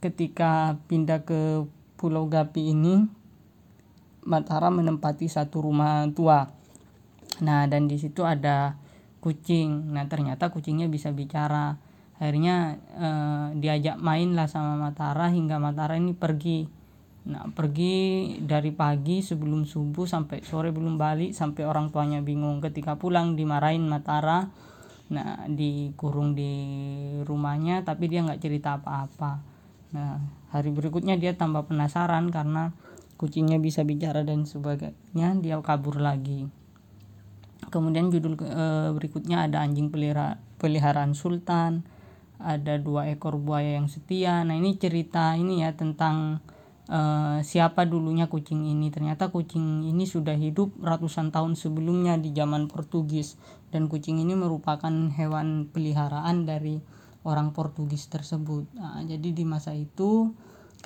ketika 0.00 0.80
pindah 0.88 1.28
ke 1.28 1.68
Pulau 2.00 2.24
Gapi 2.24 2.72
ini, 2.72 3.04
Matara 4.24 4.72
menempati 4.72 5.28
satu 5.28 5.60
rumah 5.60 6.08
tua 6.16 6.55
Nah, 7.44 7.68
dan 7.68 7.84
di 7.90 8.00
situ 8.00 8.24
ada 8.24 8.80
kucing. 9.20 9.92
Nah, 9.92 10.08
ternyata 10.08 10.48
kucingnya 10.48 10.88
bisa 10.88 11.12
bicara. 11.12 11.76
Akhirnya 12.16 12.80
eh, 12.96 13.46
diajak 13.60 14.00
main 14.00 14.32
lah 14.32 14.48
sama 14.48 14.78
Matara 14.80 15.28
hingga 15.28 15.60
Matara 15.60 16.00
ini 16.00 16.16
pergi. 16.16 16.64
Nah, 17.26 17.50
pergi 17.52 18.38
dari 18.40 18.70
pagi 18.70 19.20
sebelum 19.20 19.66
subuh 19.66 20.06
sampai 20.06 20.46
sore 20.46 20.70
belum 20.70 20.96
balik 20.96 21.36
sampai 21.36 21.68
orang 21.68 21.92
tuanya 21.92 22.24
bingung. 22.24 22.64
Ketika 22.64 22.96
pulang 22.96 23.36
dimarahin 23.36 23.84
Matara. 23.84 24.48
Nah, 25.06 25.46
dikurung 25.46 26.34
di 26.34 26.50
rumahnya 27.22 27.86
tapi 27.86 28.10
dia 28.10 28.26
nggak 28.26 28.42
cerita 28.42 28.80
apa-apa. 28.80 29.38
Nah, 29.94 30.18
hari 30.50 30.74
berikutnya 30.74 31.14
dia 31.14 31.38
tambah 31.38 31.62
penasaran 31.70 32.26
karena 32.34 32.74
kucingnya 33.14 33.62
bisa 33.62 33.86
bicara 33.86 34.26
dan 34.26 34.50
sebagainya, 34.50 35.38
dia 35.38 35.62
kabur 35.62 36.02
lagi 36.02 36.50
kemudian 37.68 38.08
judul 38.10 38.38
e, 38.40 38.64
berikutnya 38.94 39.46
ada 39.46 39.62
anjing 39.62 39.90
pelihara, 39.90 40.38
peliharaan 40.60 41.12
sultan 41.12 41.86
ada 42.36 42.76
dua 42.76 43.08
ekor 43.08 43.40
buaya 43.40 43.80
yang 43.80 43.88
setia. 43.88 44.44
Nah 44.44 44.54
ini 44.56 44.76
cerita 44.76 45.32
ini 45.34 45.64
ya 45.64 45.72
tentang 45.72 46.44
e, 46.86 47.00
siapa 47.42 47.88
dulunya 47.88 48.28
kucing 48.28 48.68
ini. 48.68 48.92
Ternyata 48.92 49.32
kucing 49.32 49.88
ini 49.88 50.04
sudah 50.04 50.36
hidup 50.36 50.76
ratusan 50.80 51.32
tahun 51.32 51.56
sebelumnya 51.56 52.20
di 52.20 52.32
zaman 52.36 52.68
Portugis. 52.68 53.40
Dan 53.72 53.90
kucing 53.90 54.20
ini 54.22 54.36
merupakan 54.36 54.92
hewan 55.16 55.68
peliharaan 55.72 56.46
dari 56.46 56.78
orang 57.26 57.50
Portugis 57.50 58.06
tersebut. 58.06 58.70
Nah, 58.78 59.02
jadi 59.02 59.34
di 59.34 59.42
masa 59.42 59.74
itu 59.74 60.30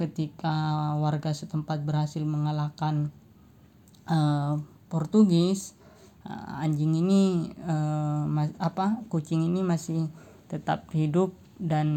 ketika 0.00 0.96
warga 0.96 1.37
setempat 1.37 1.84
berhasil 1.84 2.25
mengalahkan 2.25 3.12
uh, 4.08 4.56
Portugis 4.88 5.76
anjing 6.28 6.92
ini 7.00 7.52
uh, 7.64 8.28
mas, 8.28 8.52
apa 8.60 9.00
kucing 9.08 9.46
ini 9.46 9.64
masih 9.64 10.12
tetap 10.50 10.90
hidup 10.92 11.32
dan 11.60 11.88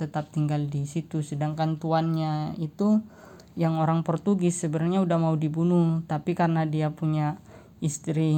tetap 0.00 0.32
tinggal 0.32 0.64
di 0.66 0.88
situ. 0.88 1.20
Sedangkan 1.20 1.76
tuannya 1.76 2.56
itu 2.56 3.04
yang 3.56 3.80
orang 3.80 4.04
Portugis 4.04 4.60
sebenarnya 4.60 5.04
udah 5.04 5.18
mau 5.20 5.36
dibunuh. 5.36 6.04
Tapi 6.08 6.32
karena 6.32 6.64
dia 6.64 6.92
punya 6.92 7.40
istri 7.84 8.32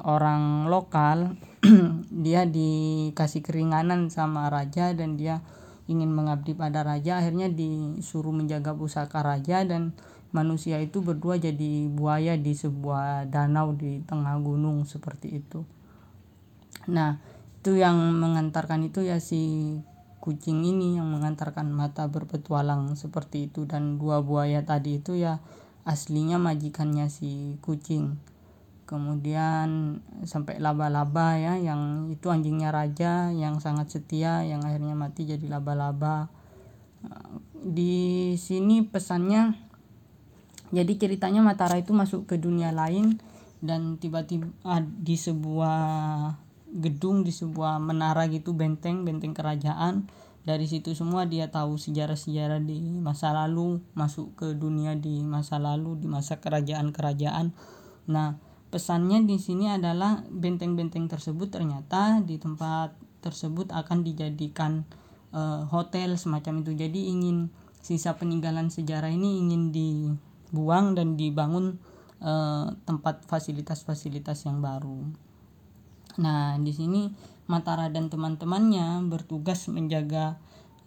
orang 0.00 0.66
lokal 0.72 1.36
dia 2.24 2.48
dikasih 2.48 3.44
keringanan 3.44 4.08
sama 4.08 4.48
raja 4.48 4.96
dan 4.96 5.20
dia 5.20 5.44
ingin 5.88 6.12
mengabdi 6.12 6.56
pada 6.56 6.84
raja. 6.84 7.20
Akhirnya 7.20 7.48
disuruh 7.52 8.32
menjaga 8.32 8.72
pusaka 8.76 9.24
raja 9.24 9.64
dan 9.64 9.96
manusia 10.30 10.76
itu 10.80 11.00
berdua 11.00 11.40
jadi 11.40 11.88
buaya 11.88 12.36
di 12.36 12.52
sebuah 12.52 13.28
danau 13.32 13.72
di 13.72 14.04
tengah 14.04 14.36
gunung 14.40 14.84
seperti 14.84 15.40
itu. 15.40 15.64
Nah 16.88 17.20
itu 17.60 17.80
yang 17.80 17.96
mengantarkan 18.16 18.84
itu 18.88 19.04
ya 19.04 19.20
si 19.20 19.76
kucing 20.20 20.60
ini 20.64 21.00
yang 21.00 21.08
mengantarkan 21.08 21.72
mata 21.72 22.08
berpetualang 22.08 22.92
seperti 22.96 23.48
itu. 23.48 23.64
Dan 23.64 23.96
dua 23.96 24.20
buaya 24.20 24.64
tadi 24.64 25.00
itu 25.00 25.16
ya 25.16 25.40
aslinya 25.88 26.36
majikannya 26.36 27.08
si 27.08 27.56
kucing. 27.64 28.20
Kemudian 28.88 30.00
sampai 30.24 30.56
laba-laba 30.60 31.36
ya 31.36 31.60
yang 31.60 32.08
itu 32.08 32.32
anjingnya 32.32 32.72
raja 32.72 33.28
yang 33.36 33.60
sangat 33.60 33.92
setia 33.92 34.44
yang 34.48 34.64
akhirnya 34.64 34.96
mati 34.96 35.28
jadi 35.28 35.44
laba-laba. 35.44 36.32
Di 37.52 38.32
sini 38.40 38.80
pesannya 38.80 39.67
jadi 40.68 40.92
ceritanya 41.00 41.40
Matara 41.40 41.80
itu 41.80 41.96
masuk 41.96 42.28
ke 42.28 42.36
dunia 42.36 42.68
lain 42.72 43.16
dan 43.64 43.96
tiba-tiba 43.98 44.52
ah, 44.62 44.84
di 44.84 45.16
sebuah 45.18 45.80
gedung 46.68 47.24
di 47.24 47.32
sebuah 47.32 47.80
menara 47.80 48.28
gitu 48.28 48.52
benteng 48.52 49.02
benteng 49.08 49.32
kerajaan. 49.32 50.06
Dari 50.44 50.64
situ 50.64 50.96
semua 50.96 51.28
dia 51.28 51.52
tahu 51.52 51.76
sejarah-sejarah 51.76 52.64
di 52.64 52.80
masa 53.04 53.36
lalu 53.36 53.84
masuk 53.92 54.32
ke 54.32 54.48
dunia 54.56 54.96
di 54.96 55.20
masa 55.20 55.60
lalu 55.60 56.00
di 56.00 56.08
masa 56.08 56.40
kerajaan-kerajaan. 56.40 57.52
Nah 58.08 58.40
pesannya 58.68 59.24
di 59.24 59.36
sini 59.40 59.68
adalah 59.68 60.24
benteng-benteng 60.28 61.08
tersebut 61.08 61.52
ternyata 61.52 62.20
di 62.24 62.40
tempat 62.40 62.96
tersebut 63.20 63.72
akan 63.72 64.04
dijadikan 64.04 64.88
uh, 65.36 65.68
hotel 65.68 66.16
semacam 66.16 66.64
itu. 66.64 66.72
Jadi 66.76 67.12
ingin 67.12 67.52
sisa 67.84 68.16
peninggalan 68.16 68.72
sejarah 68.72 69.12
ini 69.12 69.40
ingin 69.44 69.68
dibuang 70.48 70.96
dan 70.96 71.14
dibangun 71.20 71.76
uh, 72.24 72.72
tempat 72.88 73.24
fasilitas-fasilitas 73.28 74.48
yang 74.48 74.64
baru. 74.64 75.04
Nah 76.18 76.56
di 76.58 76.72
sini 76.72 77.12
Matara 77.48 77.88
dan 77.88 78.12
teman-temannya 78.12 79.08
bertugas 79.08 79.72
menjaga 79.72 80.36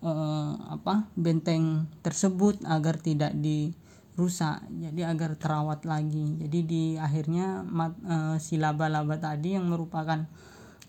uh, 0.06 0.54
apa 0.70 1.10
benteng 1.18 1.90
tersebut 2.06 2.62
agar 2.70 3.02
tidak 3.02 3.34
di 3.34 3.74
rusak 4.14 4.62
jadi 4.70 5.10
agar 5.10 5.38
terawat 5.42 5.90
lagi. 5.90 6.38
Jadi 6.38 6.60
di 6.68 6.84
akhirnya 7.02 7.66
mat, 7.66 7.98
uh, 8.06 8.38
si 8.38 8.62
laba-laba 8.62 9.18
tadi 9.18 9.58
yang 9.58 9.74
merupakan 9.74 10.30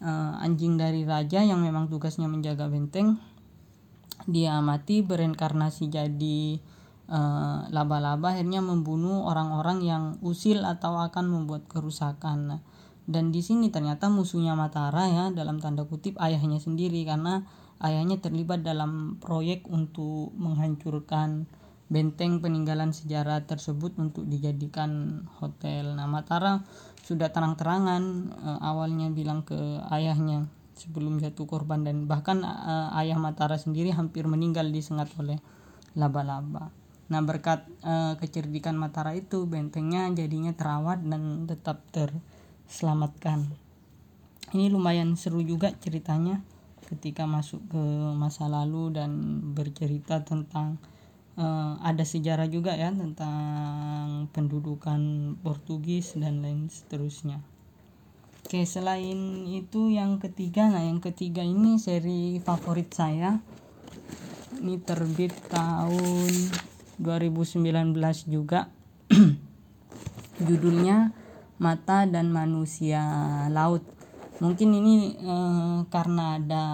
uh, 0.04 0.44
anjing 0.44 0.76
dari 0.76 1.08
raja 1.08 1.40
yang 1.40 1.64
memang 1.64 1.88
tugasnya 1.88 2.28
menjaga 2.28 2.68
benteng 2.68 3.16
dia 4.26 4.58
mati 4.62 5.02
berinkarnasi 5.02 5.90
jadi 5.90 6.62
laba-laba 7.68 8.32
akhirnya 8.32 8.64
membunuh 8.64 9.28
orang-orang 9.28 9.84
yang 9.84 10.04
usil 10.24 10.64
atau 10.64 10.96
akan 10.96 11.28
membuat 11.28 11.68
kerusakan 11.68 12.64
dan 13.04 13.34
di 13.34 13.42
sini 13.42 13.68
ternyata 13.68 14.06
musuhnya 14.06 14.54
Matara 14.54 15.10
ya 15.10 15.24
dalam 15.34 15.58
tanda 15.58 15.82
kutip 15.84 16.16
ayahnya 16.22 16.62
sendiri 16.62 17.02
karena 17.02 17.42
ayahnya 17.82 18.22
terlibat 18.22 18.62
dalam 18.62 19.18
proyek 19.18 19.66
untuk 19.66 20.30
menghancurkan 20.38 21.50
benteng 21.92 22.40
peninggalan 22.40 22.94
sejarah 22.96 23.44
tersebut 23.44 24.00
untuk 24.00 24.24
dijadikan 24.24 25.22
hotel. 25.42 25.92
Nah, 25.92 26.08
Matara 26.08 26.64
sudah 27.04 27.28
terang-terangan 27.28 28.32
e, 28.32 28.48
awalnya 28.64 29.12
bilang 29.12 29.44
ke 29.44 29.58
ayahnya 29.92 30.48
sebelum 30.72 31.20
jatuh 31.20 31.44
korban 31.44 31.84
dan 31.84 32.08
bahkan 32.08 32.40
e, 32.40 32.74
ayah 33.04 33.20
Matara 33.20 33.60
sendiri 33.60 33.92
hampir 33.92 34.24
meninggal 34.24 34.72
disengat 34.72 35.12
oleh 35.20 35.36
laba-laba. 35.92 36.72
Nah, 37.12 37.20
berkat 37.20 37.68
e, 37.84 38.16
kecerdikan 38.16 38.80
Matara 38.80 39.12
itu 39.12 39.44
bentengnya 39.44 40.08
jadinya 40.16 40.56
terawat 40.56 41.04
dan 41.04 41.44
tetap 41.44 41.84
terselamatkan. 41.92 43.52
Ini 44.56 44.72
lumayan 44.72 45.12
seru 45.20 45.44
juga 45.44 45.76
ceritanya 45.76 46.40
ketika 46.88 47.24
masuk 47.24 47.60
ke 47.72 47.84
masa 48.16 48.48
lalu 48.48 48.92
dan 48.92 49.40
bercerita 49.56 50.20
tentang 50.28 50.76
uh, 51.40 51.80
ada 51.80 52.04
sejarah 52.04 52.48
juga 52.52 52.76
ya 52.76 52.92
tentang 52.92 54.28
pendudukan 54.36 55.34
Portugis 55.40 56.12
dan 56.20 56.44
lain 56.44 56.68
seterusnya. 56.68 57.40
Oke, 58.42 58.66
selain 58.68 59.48
itu 59.48 59.88
yang 59.88 60.20
ketiga, 60.20 60.68
nah 60.68 60.84
yang 60.84 61.00
ketiga 61.00 61.40
ini 61.40 61.80
seri 61.80 62.42
favorit 62.42 62.92
saya. 62.92 63.40
Ini 64.60 64.82
terbit 64.84 65.32
tahun 65.48 66.30
2019 67.02 67.98
juga. 68.30 68.70
Judulnya 70.46 71.12
Mata 71.58 72.06
dan 72.08 72.30
Manusia 72.30 73.02
Laut. 73.50 73.82
Mungkin 74.38 74.70
ini 74.74 75.18
eh, 75.18 75.78
karena 75.90 76.38
ada 76.38 76.64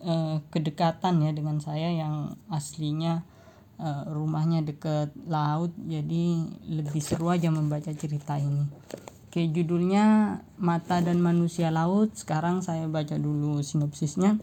eh, 0.00 0.38
kedekatan 0.48 1.26
ya 1.26 1.30
dengan 1.34 1.58
saya 1.58 1.90
yang 1.90 2.38
aslinya 2.48 3.26
uh, 3.78 4.04
rumahnya 4.10 4.66
deket 4.66 5.14
laut 5.26 5.72
jadi 5.78 6.24
lebih 6.66 7.02
seru 7.02 7.30
aja 7.30 7.48
membaca 7.48 7.90
cerita 7.94 8.36
ini 8.36 8.66
oke 9.30 9.40
judulnya 9.54 10.38
mata 10.58 11.00
dan 11.00 11.22
manusia 11.22 11.70
laut 11.70 12.12
sekarang 12.18 12.60
saya 12.60 12.90
baca 12.90 13.16
dulu 13.16 13.62
sinopsisnya 13.62 14.36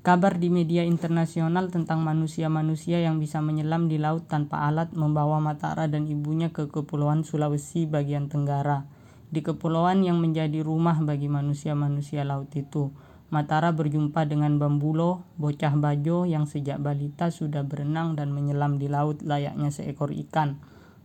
Kabar 0.00 0.40
di 0.40 0.48
media 0.48 0.80
internasional 0.80 1.68
tentang 1.68 2.00
manusia-manusia 2.00 3.04
yang 3.04 3.20
bisa 3.20 3.44
menyelam 3.44 3.84
di 3.84 4.00
laut 4.00 4.24
tanpa 4.32 4.64
alat 4.64 4.96
membawa 4.96 5.44
Matara 5.44 5.92
dan 5.92 6.08
ibunya 6.08 6.48
ke 6.48 6.72
Kepulauan 6.72 7.20
Sulawesi 7.20 7.84
bagian 7.84 8.32
tenggara. 8.32 8.88
Di 9.28 9.44
kepulauan 9.44 10.00
yang 10.00 10.16
menjadi 10.16 10.64
rumah 10.64 10.96
bagi 11.04 11.28
manusia-manusia 11.28 12.24
laut 12.24 12.48
itu, 12.56 12.88
Matara 13.28 13.76
berjumpa 13.76 14.24
dengan 14.24 14.56
Bambulo, 14.56 15.20
bocah 15.36 15.76
bajo 15.76 16.24
yang 16.24 16.48
sejak 16.48 16.80
balita 16.80 17.28
sudah 17.28 17.60
berenang 17.60 18.16
dan 18.16 18.32
menyelam 18.32 18.80
di 18.80 18.88
laut 18.88 19.20
layaknya 19.20 19.68
seekor 19.68 20.16
ikan. 20.16 20.56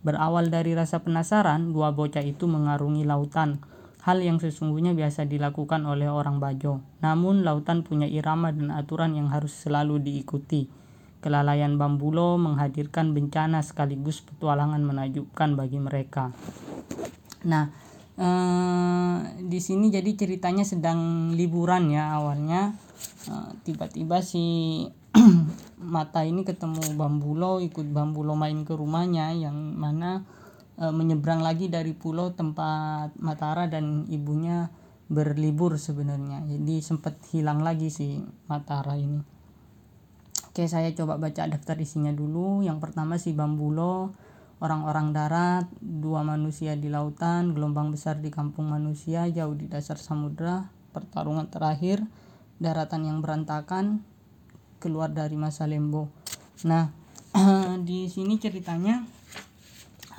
Berawal 0.07 0.47
dari 0.47 0.71
rasa 0.71 1.03
penasaran, 1.03 1.75
dua 1.75 1.91
bocah 1.91 2.23
itu 2.23 2.47
mengarungi 2.47 3.03
lautan, 3.03 3.59
hal 4.05 4.21
yang 4.21 4.37
sesungguhnya 4.37 4.93
biasa 4.93 5.25
dilakukan 5.25 5.81
oleh 5.89 6.05
orang 6.05 6.37
bajo. 6.37 6.85
Namun, 7.01 7.41
lautan 7.41 7.81
punya 7.81 8.05
irama 8.05 8.53
dan 8.53 8.69
aturan 8.69 9.17
yang 9.17 9.33
harus 9.33 9.51
selalu 9.65 9.97
diikuti. 9.97 10.69
Kelalaian 11.25 11.81
Bambulo 11.81 12.37
menghadirkan 12.37 13.17
bencana 13.17 13.65
sekaligus 13.65 14.21
petualangan 14.21 14.77
menakjubkan 14.85 15.57
bagi 15.57 15.81
mereka. 15.81 16.29
Nah, 17.49 17.73
uh, 18.21 19.25
di 19.41 19.57
sini 19.57 19.89
jadi 19.89 20.13
ceritanya 20.13 20.61
sedang 20.61 21.31
liburan 21.33 21.89
ya 21.89 22.13
awalnya 22.13 22.77
uh, 23.29 23.51
tiba-tiba 23.65 24.21
si 24.21 24.85
mata 25.95 26.21
ini 26.21 26.43
ketemu 26.43 26.93
Bambulo 26.93 27.57
ikut 27.63 27.87
Bambulo 27.89 28.37
main 28.37 28.61
ke 28.67 28.73
rumahnya 28.75 29.33
yang 29.33 29.55
mana 29.75 30.25
uh, 30.79 30.93
menyeberang 30.93 31.43
lagi 31.43 31.67
dari 31.67 31.95
pulau 31.95 32.31
tempat 32.33 33.15
Matara 33.19 33.67
dan 33.67 34.07
ibunya 34.11 34.69
berlibur 35.07 35.77
sebenarnya. 35.77 36.41
Jadi 36.49 36.81
sempat 36.81 37.17
hilang 37.31 37.61
lagi 37.61 37.93
si 37.93 38.19
Matara 38.49 38.97
ini. 38.97 39.21
Oke 40.49 40.71
saya 40.71 40.87
coba 40.95 41.19
baca 41.19 41.45
daftar 41.45 41.75
isinya 41.77 42.15
dulu. 42.15 42.63
Yang 42.63 42.79
pertama 42.79 43.19
si 43.19 43.35
Bambulo 43.35 44.15
orang-orang 44.63 45.11
darat, 45.11 45.65
dua 45.83 46.23
manusia 46.23 46.79
di 46.79 46.87
lautan, 46.87 47.51
gelombang 47.51 47.91
besar 47.91 48.23
di 48.23 48.31
kampung 48.31 48.71
manusia, 48.71 49.27
jauh 49.27 49.53
di 49.53 49.67
dasar 49.67 49.99
samudra, 49.99 50.71
pertarungan 50.95 51.51
terakhir, 51.51 51.99
daratan 52.57 53.03
yang 53.03 53.19
berantakan, 53.19 53.99
keluar 54.79 55.11
dari 55.11 55.35
masa 55.35 55.67
lembo. 55.67 56.07
Nah, 56.63 56.87
di 57.87 58.07
sini 58.07 58.39
ceritanya 58.39 59.03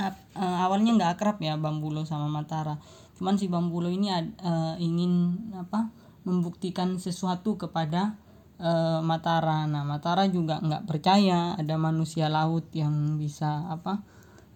eh, 0.01 0.57
awalnya 0.63 0.93
nggak 0.97 1.13
akrab 1.17 1.37
ya 1.41 1.57
Bambulo 1.57 2.05
sama 2.05 2.29
Matara. 2.29 2.77
Cuman 3.17 3.41
si 3.41 3.49
Bambulo 3.49 3.89
ini 3.89 4.13
uh, 4.13 4.77
ingin 4.77 5.41
apa? 5.57 5.89
membuktikan 6.27 6.99
sesuatu 6.99 7.55
kepada 7.55 8.19
uh, 8.59 8.99
Matara. 8.99 9.65
Nah, 9.71 9.87
Matara 9.87 10.27
juga 10.27 10.59
nggak 10.59 10.85
percaya 10.85 11.55
ada 11.55 11.79
manusia 11.79 12.27
laut 12.27 12.67
yang 12.75 13.17
bisa 13.17 13.65
apa? 13.73 14.03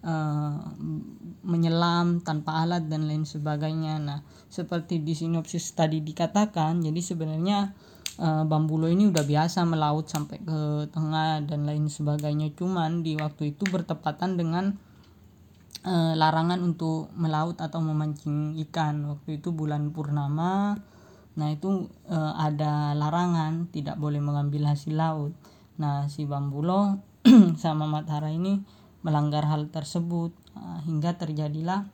uh, 0.04 0.60
menyelam 1.44 2.20
tanpa 2.20 2.64
alat 2.64 2.84
dan 2.90 3.08
lain 3.08 3.24
sebagainya. 3.24 3.96
Nah, 3.96 4.20
seperti 4.50 5.00
di 5.00 5.16
sinopsis 5.16 5.72
tadi 5.72 6.04
dikatakan, 6.04 6.84
jadi 6.84 7.00
sebenarnya 7.00 7.72
uh, 8.20 8.44
Bambulo 8.44 8.88
ini 8.90 9.08
udah 9.08 9.24
biasa 9.24 9.64
melaut 9.64 10.04
sampai 10.08 10.42
ke 10.42 10.90
tengah 10.92 11.44
dan 11.44 11.64
lain 11.64 11.88
sebagainya. 11.88 12.52
Cuman 12.56 13.00
di 13.00 13.16
waktu 13.16 13.56
itu 13.56 13.64
bertepatan 13.68 14.36
dengan 14.36 14.76
uh, 15.84 16.12
larangan 16.16 16.60
untuk 16.60 17.12
melaut 17.16 17.56
atau 17.60 17.80
memancing 17.80 18.56
ikan. 18.68 19.06
Waktu 19.06 19.40
itu 19.40 19.52
bulan 19.52 19.92
purnama. 19.94 20.76
Nah, 21.38 21.48
itu 21.48 21.88
uh, 22.10 22.32
ada 22.36 22.92
larangan 22.98 23.70
tidak 23.70 23.96
boleh 23.96 24.20
mengambil 24.20 24.70
hasil 24.72 24.94
laut. 24.96 25.32
nah 25.80 26.12
si 26.12 26.28
Bambulo 26.28 27.00
sama 27.62 27.88
Matahara 27.88 28.28
ini 28.28 28.60
melanggar 29.00 29.48
hal 29.48 29.72
tersebut 29.72 30.28
uh, 30.52 30.84
hingga 30.84 31.16
terjadilah 31.16 31.88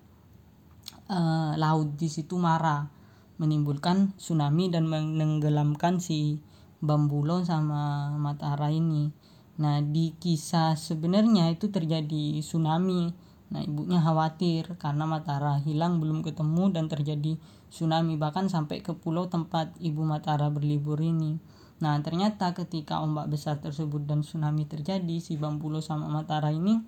uh, 1.07 1.55
laut 1.55 1.95
di 1.95 2.11
situ 2.11 2.35
marah 2.35 2.91
menimbulkan 3.37 4.17
tsunami 4.17 4.73
dan 4.73 4.89
menenggelamkan 4.89 6.01
si 6.01 6.41
Bambulo 6.81 7.45
sama 7.45 8.13
Matahara 8.17 8.73
ini. 8.73 9.13
Nah, 9.57 9.81
di 9.81 10.13
kisah 10.21 10.77
sebenarnya 10.77 11.49
itu 11.53 11.73
terjadi 11.73 12.41
tsunami. 12.45 13.13
Nah, 13.47 13.63
ibunya 13.63 14.03
khawatir 14.03 14.75
karena 14.77 15.07
Matahara 15.07 15.63
hilang 15.63 16.03
belum 16.03 16.27
ketemu 16.27 16.75
dan 16.75 16.91
terjadi 16.91 17.39
tsunami 17.71 18.19
bahkan 18.19 18.51
sampai 18.51 18.83
ke 18.83 18.95
pulau 18.99 19.31
tempat 19.31 19.71
ibu 19.79 20.03
Matahara 20.03 20.51
berlibur 20.51 20.99
ini. 20.99 21.39
Nah, 21.79 21.95
ternyata 22.01 22.57
ketika 22.57 23.05
ombak 23.05 23.29
besar 23.29 23.61
tersebut 23.61 24.09
dan 24.09 24.25
tsunami 24.25 24.65
terjadi, 24.65 25.21
si 25.21 25.37
Bambulo 25.37 25.85
sama 25.85 26.09
Matahara 26.09 26.51
ini 26.51 26.81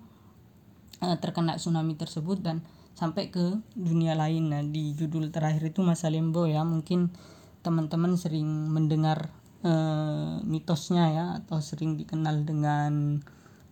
uh, 0.99 1.17
terkena 1.21 1.55
tsunami 1.61 1.93
tersebut 1.95 2.41
dan 2.41 2.65
sampai 2.97 3.29
ke 3.31 3.61
dunia 3.77 4.17
lain. 4.17 4.49
Nah, 4.51 4.65
di 4.65 4.97
judul 4.97 5.29
terakhir 5.29 5.71
itu 5.71 5.85
Masa 5.85 6.09
Lembo 6.11 6.49
ya, 6.49 6.65
mungkin 6.65 7.13
teman-teman 7.61 8.17
sering 8.17 8.47
mendengar 8.71 9.29
uh, 9.63 10.41
mitosnya 10.43 11.05
ya 11.11 11.25
atau 11.43 11.61
sering 11.61 11.95
dikenal 11.95 12.43
dengan 12.43 13.21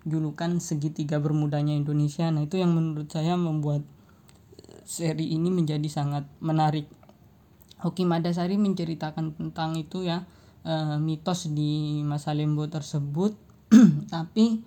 julukan 0.08 0.64
segitiga 0.64 1.20
bermudanya 1.20 1.76
Indonesia. 1.76 2.32
Nah, 2.32 2.48
itu 2.48 2.58
yang 2.58 2.72
menurut 2.72 3.12
saya 3.12 3.36
membuat 3.36 3.84
seri 4.88 5.36
ini 5.36 5.52
menjadi 5.52 5.86
sangat 5.92 6.24
menarik. 6.40 6.88
Hoki 7.84 8.08
Madasari 8.08 8.58
menceritakan 8.58 9.36
tentang 9.38 9.78
itu 9.78 10.08
ya 10.08 10.26
uh, 10.66 10.98
mitos 10.98 11.52
di 11.54 12.02
masa 12.02 12.34
lembo 12.34 12.66
tersebut 12.66 13.38
tapi 14.14 14.64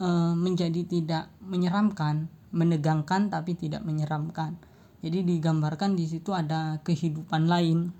uh, 0.00 0.32
menjadi 0.32 0.86
tidak 0.88 1.28
menyeramkan 1.44 2.32
menegangkan 2.56 3.28
tapi 3.28 3.52
tidak 3.52 3.84
menyeramkan. 3.84 4.56
Jadi 5.04 5.22
digambarkan 5.28 5.92
di 5.92 6.08
situ 6.08 6.32
ada 6.32 6.80
kehidupan 6.80 7.46
lain. 7.46 7.92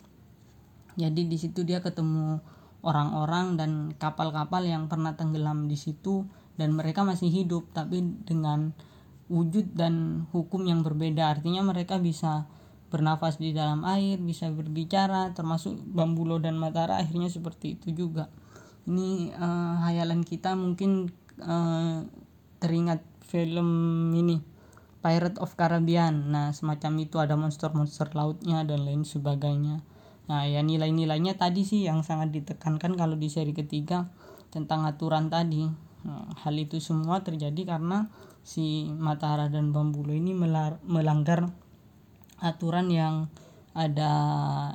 Jadi 0.97 1.29
di 1.29 1.37
situ 1.37 1.61
dia 1.63 1.85
ketemu 1.85 2.41
orang-orang 2.81 3.61
dan 3.61 3.71
kapal-kapal 4.01 4.65
yang 4.65 4.89
pernah 4.89 5.13
tenggelam 5.13 5.69
di 5.69 5.77
situ 5.77 6.25
dan 6.57 6.77
mereka 6.77 7.05
masih 7.05 7.29
hidup 7.29 7.69
tapi 7.73 8.05
dengan 8.25 8.73
wujud 9.33 9.77
dan 9.77 10.27
hukum 10.33 10.65
yang 10.67 10.85
berbeda. 10.85 11.37
Artinya 11.37 11.65
mereka 11.65 12.01
bisa 12.01 12.49
bernafas 12.89 13.37
di 13.37 13.51
dalam 13.53 13.83
air, 13.85 14.17
bisa 14.21 14.49
berbicara, 14.49 15.35
termasuk 15.37 15.77
Bambulo 15.85 16.41
dan 16.41 16.57
Matara 16.57 17.03
akhirnya 17.03 17.29
seperti 17.29 17.77
itu 17.81 17.93
juga. 17.93 18.31
Ini 18.87 19.35
uh, 19.35 19.83
hayalan 19.83 20.23
kita 20.23 20.55
mungkin 20.55 21.11
uh, 21.43 22.07
teringat 22.63 23.03
film 23.27 23.69
ini 24.15 24.41
Pirate 25.03 25.39
of 25.39 25.55
Caribbean 25.55 26.35
nah 26.35 26.51
semacam 26.51 26.93
itu 27.03 27.23
ada 27.23 27.39
monster-monster 27.39 28.11
lautnya 28.15 28.67
dan 28.67 28.87
lain 28.87 29.07
sebagainya 29.07 29.83
nah 30.27 30.43
ya 30.43 30.59
nilai-nilainya 30.67 31.39
tadi 31.39 31.63
sih 31.63 31.87
yang 31.87 32.03
sangat 32.03 32.35
ditekankan 32.35 32.99
kalau 32.99 33.15
di 33.15 33.31
seri 33.31 33.55
ketiga 33.55 34.11
tentang 34.51 34.83
aturan 34.83 35.31
tadi 35.31 35.71
hal 36.43 36.55
itu 36.59 36.79
semua 36.79 37.25
terjadi 37.25 37.77
karena 37.77 38.11
si 38.47 38.87
Matahara 38.95 39.51
dan 39.51 39.75
Bambulo 39.75 40.15
ini 40.15 40.37
melanggar 40.87 41.51
aturan 42.39 42.93
yang 42.93 43.27
ada 43.77 44.13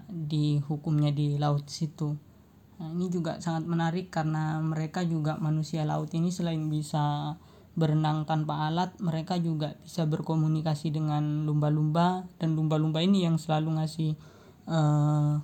di 0.05 0.61
hukumnya 0.61 1.09
di 1.09 1.39
laut 1.39 1.65
situ. 1.71 2.13
Nah, 2.81 2.89
ini 2.93 3.13
juga 3.13 3.37
sangat 3.37 3.65
menarik 3.69 4.09
karena 4.09 4.57
mereka 4.61 5.05
juga 5.05 5.37
manusia 5.37 5.85
laut 5.85 6.09
ini 6.13 6.33
selain 6.33 6.65
bisa 6.69 7.37
berenang 7.71 8.27
tanpa 8.27 8.67
alat 8.67 8.91
mereka 8.99 9.39
juga 9.39 9.79
bisa 9.79 10.03
berkomunikasi 10.03 10.91
dengan 10.91 11.47
lumba-lumba 11.47 12.27
dan 12.35 12.59
lumba-lumba 12.59 12.99
ini 12.99 13.23
yang 13.23 13.39
selalu 13.39 13.79
ngasih 13.79 14.11
uh, 14.67 15.39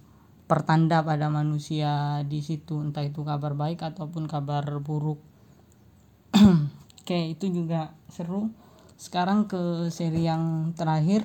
pertanda 0.47 1.03
pada 1.07 1.31
manusia 1.31 2.23
di 2.27 2.43
situ 2.43 2.83
entah 2.83 3.03
itu 3.07 3.23
kabar 3.23 3.55
baik 3.55 3.79
ataupun 3.79 4.27
kabar 4.27 4.63
buruk 4.83 5.23
oke 7.03 7.19
itu 7.33 7.45
juga 7.51 7.93
seru 8.11 8.51
sekarang 8.97 9.45
ke 9.45 9.87
seri 9.93 10.25
yang 10.25 10.73
terakhir 10.73 11.23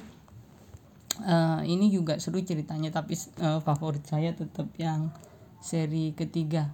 uh, 1.25 1.65
ini 1.65 1.89
juga 1.89 2.21
seru 2.21 2.39
ceritanya 2.45 2.93
tapi 2.93 3.17
uh, 3.41 3.59
favorit 3.65 4.05
saya 4.05 4.37
tetap 4.37 4.69
yang 4.77 5.09
seri 5.63 6.13
ketiga 6.13 6.71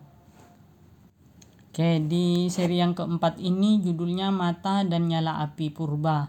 Oke, 1.79 2.03
di 2.11 2.51
seri 2.51 2.83
yang 2.83 2.91
keempat 2.91 3.39
ini 3.39 3.79
judulnya 3.79 4.35
Mata 4.35 4.83
dan 4.83 5.07
Nyala 5.07 5.47
Api 5.47 5.71
Purba. 5.71 6.27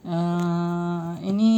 Uh, 0.00 1.20
ini 1.20 1.50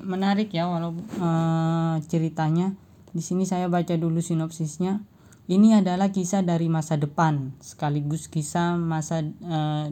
menarik 0.00 0.48
ya 0.48 0.64
walau 0.64 0.96
uh, 1.20 2.00
ceritanya. 2.08 2.72
Di 3.12 3.20
sini 3.20 3.44
saya 3.44 3.68
baca 3.68 3.92
dulu 4.00 4.24
sinopsisnya. 4.24 5.04
Ini 5.46 5.78
adalah 5.78 6.10
kisah 6.10 6.42
dari 6.42 6.66
masa 6.66 6.98
depan, 6.98 7.54
sekaligus 7.62 8.26
kisah 8.26 8.74
masa 8.74 9.22
uh, 9.46 9.86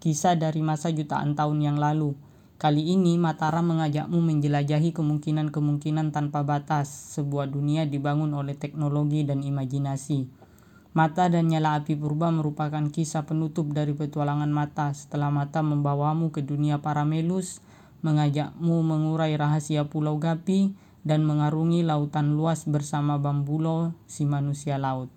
kisah 0.00 0.32
dari 0.36 0.64
masa 0.64 0.88
jutaan 0.88 1.36
tahun 1.36 1.60
yang 1.60 1.76
lalu. 1.76 2.16
Kali 2.56 2.96
ini 2.96 3.20
Mataram 3.20 3.68
mengajakmu 3.68 4.16
menjelajahi 4.16 4.96
kemungkinan-kemungkinan 4.96 6.08
tanpa 6.08 6.40
batas. 6.40 6.88
Sebuah 7.20 7.52
dunia 7.52 7.84
dibangun 7.84 8.32
oleh 8.32 8.56
teknologi 8.56 9.28
dan 9.28 9.44
imajinasi 9.44 10.44
Mata 10.94 11.26
dan 11.26 11.50
nyala 11.50 11.82
api 11.82 11.98
purba 11.98 12.30
merupakan 12.30 12.86
kisah 12.86 13.26
penutup 13.26 13.66
dari 13.74 13.98
petualangan 13.98 14.46
mata 14.46 14.94
setelah 14.94 15.26
mata 15.26 15.58
membawamu 15.58 16.30
ke 16.30 16.38
dunia 16.38 16.78
para 16.78 17.02
melus, 17.02 17.58
mengajakmu 18.06 18.78
mengurai 18.78 19.34
rahasia 19.34 19.90
Pulau 19.90 20.22
Gapi, 20.22 20.70
dan 21.04 21.22
mengarungi 21.28 21.84
lautan 21.84 22.34
luas 22.34 22.64
bersama 22.64 23.20
Bambulo, 23.20 23.92
si 24.08 24.24
manusia 24.24 24.80
laut. 24.80 25.12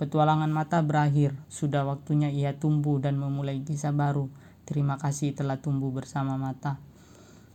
Petualangan 0.00 0.48
mata 0.48 0.80
berakhir, 0.80 1.36
sudah 1.52 1.84
waktunya 1.84 2.32
ia 2.32 2.56
tumbuh 2.56 3.00
dan 3.00 3.20
memulai 3.20 3.60
kisah 3.60 3.92
baru. 3.92 4.28
Terima 4.64 4.96
kasih 4.96 5.36
telah 5.36 5.60
tumbuh 5.60 5.92
bersama 5.92 6.36
mata. 6.40 6.80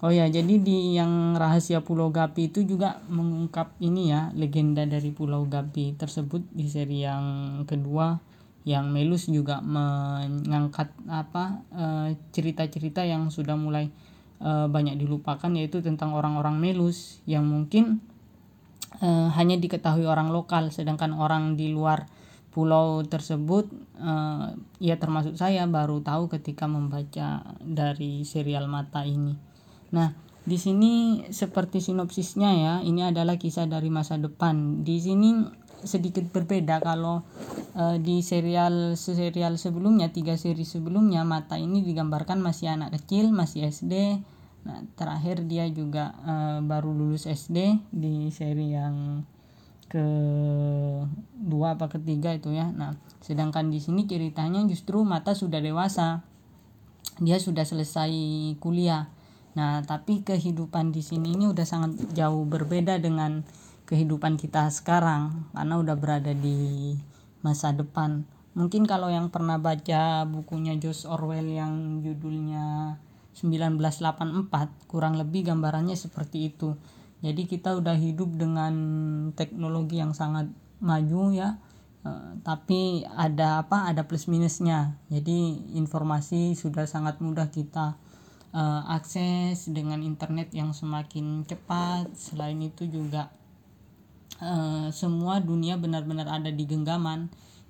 Oh 0.01 0.09
ya, 0.09 0.25
jadi 0.25 0.57
di 0.57 0.97
yang 0.97 1.37
rahasia 1.37 1.85
Pulau 1.85 2.09
Gapi 2.09 2.49
itu 2.49 2.65
juga 2.65 3.05
mengungkap 3.05 3.77
ini 3.77 4.09
ya, 4.09 4.33
legenda 4.33 4.81
dari 4.85 5.13
Pulau 5.13 5.45
Gapi 5.45 5.93
tersebut 5.93 6.41
di 6.49 6.65
seri 6.65 7.05
yang 7.05 7.61
kedua 7.69 8.17
yang 8.61 8.93
Melus 8.93 9.25
juga 9.25 9.57
mengangkat 9.61 10.93
apa 11.09 11.65
eh, 11.73 12.09
cerita-cerita 12.29 13.01
yang 13.01 13.33
sudah 13.33 13.57
mulai 13.57 13.89
uh, 14.41 14.67
banyak 14.67 14.97
dilupakan 14.97 15.49
yaitu 15.53 15.79
tentang 15.79 16.11
orang-orang 16.17 16.57
Melus 16.57 17.21
yang 17.29 17.45
mungkin 17.47 18.01
uh, 18.99 19.29
hanya 19.37 19.55
diketahui 19.55 20.03
orang 20.03 20.33
lokal 20.33 20.73
sedangkan 20.73 21.15
orang 21.15 21.55
di 21.55 21.71
luar 21.71 22.09
pulau 22.51 22.99
tersebut 23.07 23.71
uh, 24.01 24.51
ya 24.83 24.99
termasuk 24.99 25.39
saya 25.39 25.63
baru 25.71 26.03
tahu 26.03 26.27
ketika 26.27 26.67
membaca 26.67 27.55
dari 27.63 28.27
serial 28.27 28.67
mata 28.67 29.07
ini. 29.07 29.39
Nah, 29.95 30.11
di 30.41 30.57
sini 30.59 31.23
seperti 31.31 31.79
sinopsisnya 31.79 32.51
ya, 32.51 32.73
ini 32.83 33.07
adalah 33.07 33.39
kisah 33.39 33.71
dari 33.71 33.87
masa 33.87 34.19
depan. 34.19 34.83
Di 34.83 34.99
sini 34.99 35.47
sedikit 35.83 36.25
berbeda 36.29 36.81
kalau 36.81 37.25
uh, 37.77 37.97
di 37.97 38.21
serial 38.21 38.95
serial 38.99 39.57
sebelumnya 39.57 40.13
tiga 40.13 40.37
seri 40.37 40.65
sebelumnya 40.65 41.25
mata 41.25 41.57
ini 41.57 41.81
digambarkan 41.81 42.39
masih 42.41 42.73
anak 42.73 42.97
kecil 43.01 43.33
masih 43.33 43.69
SD 43.69 44.21
nah 44.61 44.77
terakhir 44.93 45.41
dia 45.49 45.65
juga 45.73 46.13
uh, 46.21 46.61
baru 46.61 46.93
lulus 46.93 47.25
SD 47.25 47.81
di 47.89 48.29
seri 48.29 48.77
yang 48.77 49.25
ke 49.91 50.07
dua 51.35 51.75
apa 51.75 51.91
ketiga 51.91 52.31
itu 52.31 52.55
ya. 52.55 52.71
Nah 52.71 52.95
sedangkan 53.19 53.67
di 53.67 53.83
sini 53.83 54.07
ceritanya 54.07 54.63
justru 54.63 55.03
mata 55.03 55.35
sudah 55.35 55.59
dewasa. 55.59 56.23
Dia 57.19 57.35
sudah 57.43 57.67
selesai 57.67 58.15
kuliah. 58.63 59.11
Nah, 59.51 59.83
tapi 59.83 60.23
kehidupan 60.23 60.95
di 60.95 61.03
sini 61.03 61.35
ini 61.35 61.51
udah 61.51 61.67
sangat 61.67 61.99
jauh 62.15 62.47
berbeda 62.47 63.03
dengan 63.03 63.43
kehidupan 63.91 64.39
kita 64.39 64.71
sekarang 64.71 65.51
karena 65.51 65.75
udah 65.75 65.95
berada 65.99 66.31
di 66.31 66.95
masa 67.43 67.75
depan. 67.75 68.23
Mungkin 68.55 68.87
kalau 68.87 69.11
yang 69.11 69.27
pernah 69.27 69.59
baca 69.59 70.23
bukunya 70.23 70.79
George 70.79 71.03
Orwell 71.03 71.51
yang 71.51 71.99
judulnya 71.99 72.95
1984, 73.35 74.87
kurang 74.87 75.19
lebih 75.19 75.51
gambarannya 75.51 75.99
seperti 75.99 76.55
itu. 76.55 76.79
Jadi 77.19 77.51
kita 77.51 77.75
udah 77.75 77.99
hidup 77.99 78.31
dengan 78.39 78.73
teknologi 79.35 79.99
yang 79.99 80.15
sangat 80.15 80.47
maju 80.79 81.35
ya. 81.35 81.59
Uh, 82.01 82.39
tapi 82.47 83.03
ada 83.11 83.61
apa? 83.67 83.91
Ada 83.91 84.07
plus 84.07 84.31
minusnya. 84.31 84.95
Jadi 85.11 85.71
informasi 85.75 86.55
sudah 86.55 86.87
sangat 86.87 87.19
mudah 87.19 87.51
kita 87.51 87.99
uh, 88.55 88.81
akses 88.87 89.67
dengan 89.71 89.99
internet 90.03 90.51
yang 90.55 90.71
semakin 90.75 91.43
cepat 91.47 92.11
selain 92.15 92.59
itu 92.59 92.87
juga 92.87 93.31
uh, 94.41 94.89
semua 94.89 95.39
dunia 95.39 95.77
benar-benar 95.77 96.27
ada 96.27 96.49
di 96.49 96.65
genggaman. 96.65 97.29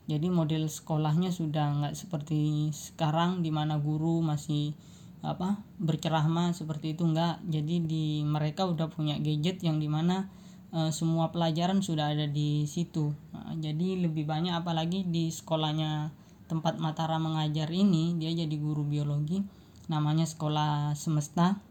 Jadi 0.09 0.27
model 0.33 0.65
sekolahnya 0.65 1.29
sudah 1.29 1.77
nggak 1.77 1.95
seperti 1.95 2.71
sekarang 2.73 3.45
di 3.45 3.53
mana 3.53 3.77
guru 3.77 4.19
masih 4.25 4.73
apa 5.21 5.61
berceramah 5.77 6.49
seperti 6.57 6.97
itu 6.97 7.05
enggak 7.05 7.37
jadi 7.45 7.77
di 7.85 8.25
mereka 8.25 8.65
udah 8.65 8.89
punya 8.89 9.21
gadget 9.21 9.61
yang 9.61 9.77
di 9.77 9.85
mana 9.85 10.25
e, 10.73 10.89
semua 10.89 11.29
pelajaran 11.29 11.85
sudah 11.85 12.17
ada 12.17 12.25
di 12.25 12.65
situ. 12.65 13.13
Nah, 13.29 13.53
jadi 13.61 14.01
lebih 14.01 14.25
banyak 14.25 14.57
apalagi 14.57 15.05
di 15.05 15.29
sekolahnya 15.29 16.09
tempat 16.49 16.81
Matara 16.81 17.21
mengajar 17.21 17.69
ini 17.69 18.17
dia 18.17 18.33
jadi 18.33 18.55
guru 18.57 18.81
biologi 18.81 19.45
namanya 19.87 20.25
sekolah 20.25 20.97
semesta. 20.97 21.61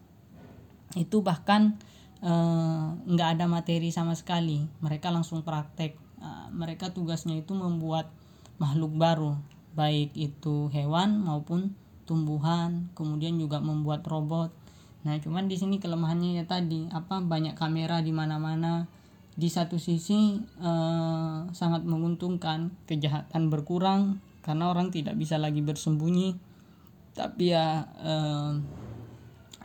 Itu 0.95 1.27
bahkan 1.27 1.75
nggak 3.07 3.29
e, 3.29 3.33
ada 3.35 3.47
materi 3.49 3.89
sama 3.91 4.13
sekali. 4.13 4.65
Mereka 4.85 5.09
langsung 5.09 5.41
praktek. 5.41 5.97
E, 6.21 6.29
mereka 6.53 6.93
tugasnya 6.93 7.41
itu 7.41 7.57
membuat 7.57 8.13
makhluk 8.61 8.93
baru 8.93 9.41
baik 9.75 10.19
itu 10.19 10.69
hewan 10.75 11.23
maupun 11.23 11.75
tumbuhan 12.05 12.91
kemudian 12.99 13.39
juga 13.39 13.63
membuat 13.63 14.03
robot. 14.05 14.51
Nah 15.07 15.17
cuman 15.23 15.47
di 15.47 15.57
sini 15.57 15.79
kelemahannya 15.79 16.43
ya 16.43 16.45
tadi 16.45 16.91
apa 16.91 17.23
banyak 17.23 17.55
kamera 17.55 18.03
di 18.03 18.11
mana-mana. 18.11 18.91
Di 19.31 19.49
satu 19.49 19.79
sisi 19.81 20.43
e, 20.43 20.73
sangat 21.55 21.87
menguntungkan 21.87 22.75
kejahatan 22.85 23.49
berkurang 23.49 24.21
karena 24.45 24.69
orang 24.69 24.91
tidak 24.91 25.17
bisa 25.17 25.39
lagi 25.39 25.63
bersembunyi. 25.63 26.37
Tapi 27.15 27.55
ya 27.55 27.89
e, 27.97 28.15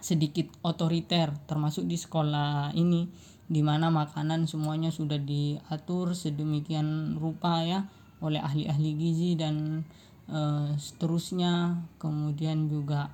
sedikit 0.05 0.53
otoriter 0.61 1.33
termasuk 1.49 1.89
di 1.89 1.97
sekolah 1.97 2.77
ini 2.77 3.09
di 3.49 3.65
mana 3.65 3.89
makanan 3.89 4.45
semuanya 4.45 4.93
sudah 4.93 5.17
diatur 5.17 6.13
sedemikian 6.13 7.17
rupa 7.17 7.65
ya 7.65 7.89
oleh 8.21 8.37
ahli-ahli 8.41 8.91
gizi 8.97 9.33
dan 9.33 9.85
e, 10.29 10.39
seterusnya. 10.77 11.85
Kemudian 12.01 12.69
juga 12.69 13.09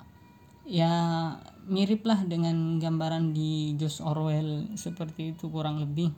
ya 0.68 0.92
miriplah 1.68 2.28
dengan 2.28 2.76
gambaran 2.76 3.32
di 3.32 3.76
George 3.80 4.00
Orwell 4.04 4.72
seperti 4.76 5.36
itu 5.36 5.48
kurang 5.48 5.80
lebih. 5.80 6.12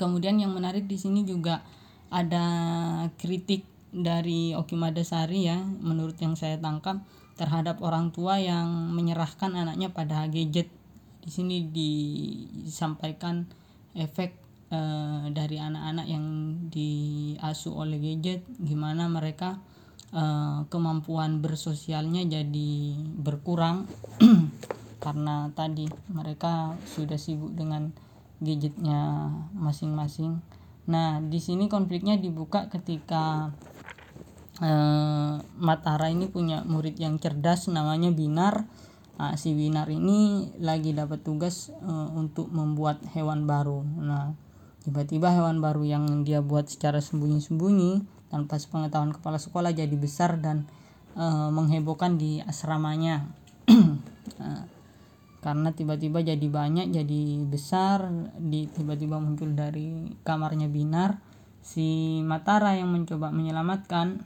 Kemudian 0.00 0.40
yang 0.40 0.52
menarik 0.52 0.88
di 0.88 0.96
sini 0.96 1.24
juga 1.24 1.64
ada 2.12 2.46
kritik 3.16 3.64
dari 3.94 4.52
Okimada 4.52 5.00
Sari 5.06 5.46
ya 5.46 5.62
menurut 5.62 6.18
yang 6.18 6.34
saya 6.34 6.58
tangkap 6.58 6.98
terhadap 7.34 7.82
orang 7.82 8.14
tua 8.14 8.38
yang 8.38 8.94
menyerahkan 8.94 9.54
anaknya 9.54 9.90
pada 9.90 10.26
gadget. 10.30 10.70
Di 11.24 11.30
sini 11.32 11.66
disampaikan 11.66 13.48
efek 13.96 14.36
e, 14.70 14.80
dari 15.34 15.56
anak-anak 15.58 16.06
yang 16.06 16.26
diasuh 16.70 17.74
oleh 17.74 17.98
gadget, 17.98 18.46
gimana 18.62 19.10
mereka 19.10 19.58
e, 20.14 20.22
kemampuan 20.70 21.42
bersosialnya 21.42 22.22
jadi 22.28 22.72
berkurang 23.18 23.90
karena 25.04 25.50
tadi 25.52 25.90
mereka 26.12 26.78
sudah 26.86 27.18
sibuk 27.18 27.52
dengan 27.56 27.90
gadgetnya 28.38 29.32
masing-masing. 29.56 30.38
Nah, 30.84 31.18
di 31.24 31.40
sini 31.40 31.66
konfliknya 31.66 32.20
dibuka 32.20 32.68
ketika 32.68 33.50
eh, 34.60 35.34
Matara 35.40 36.06
ini 36.10 36.30
punya 36.30 36.62
murid 36.62 36.98
yang 37.00 37.18
cerdas 37.18 37.66
namanya 37.72 38.12
Binar. 38.14 38.66
Nah, 39.14 39.38
si 39.38 39.54
Binar 39.54 39.86
ini 39.90 40.50
lagi 40.58 40.90
dapat 40.90 41.22
tugas 41.22 41.70
eh, 41.70 42.08
untuk 42.14 42.50
membuat 42.50 43.02
hewan 43.14 43.46
baru. 43.48 43.82
Nah 43.82 44.34
tiba-tiba 44.84 45.32
hewan 45.32 45.64
baru 45.64 45.80
yang 45.80 46.04
dia 46.28 46.44
buat 46.44 46.68
secara 46.68 47.00
sembunyi-sembunyi 47.00 48.04
tanpa 48.28 48.60
sepengetahuan 48.60 49.16
kepala 49.16 49.40
sekolah 49.40 49.72
jadi 49.72 49.96
besar 49.96 50.36
dan 50.38 50.68
eh, 51.16 51.48
menghebohkan 51.50 52.20
di 52.20 52.44
asramanya. 52.44 53.26
Nah, 54.34 54.66
karena 55.44 55.76
tiba-tiba 55.76 56.24
jadi 56.24 56.48
banyak 56.48 56.88
jadi 56.88 57.22
besar 57.44 58.08
di 58.40 58.64
tiba-tiba 58.72 59.20
muncul 59.20 59.52
dari 59.52 60.08
kamarnya 60.24 60.72
Binar. 60.72 61.20
Si 61.60 62.18
Matara 62.24 62.72
yang 62.72 62.88
mencoba 62.88 63.28
menyelamatkan 63.28 64.24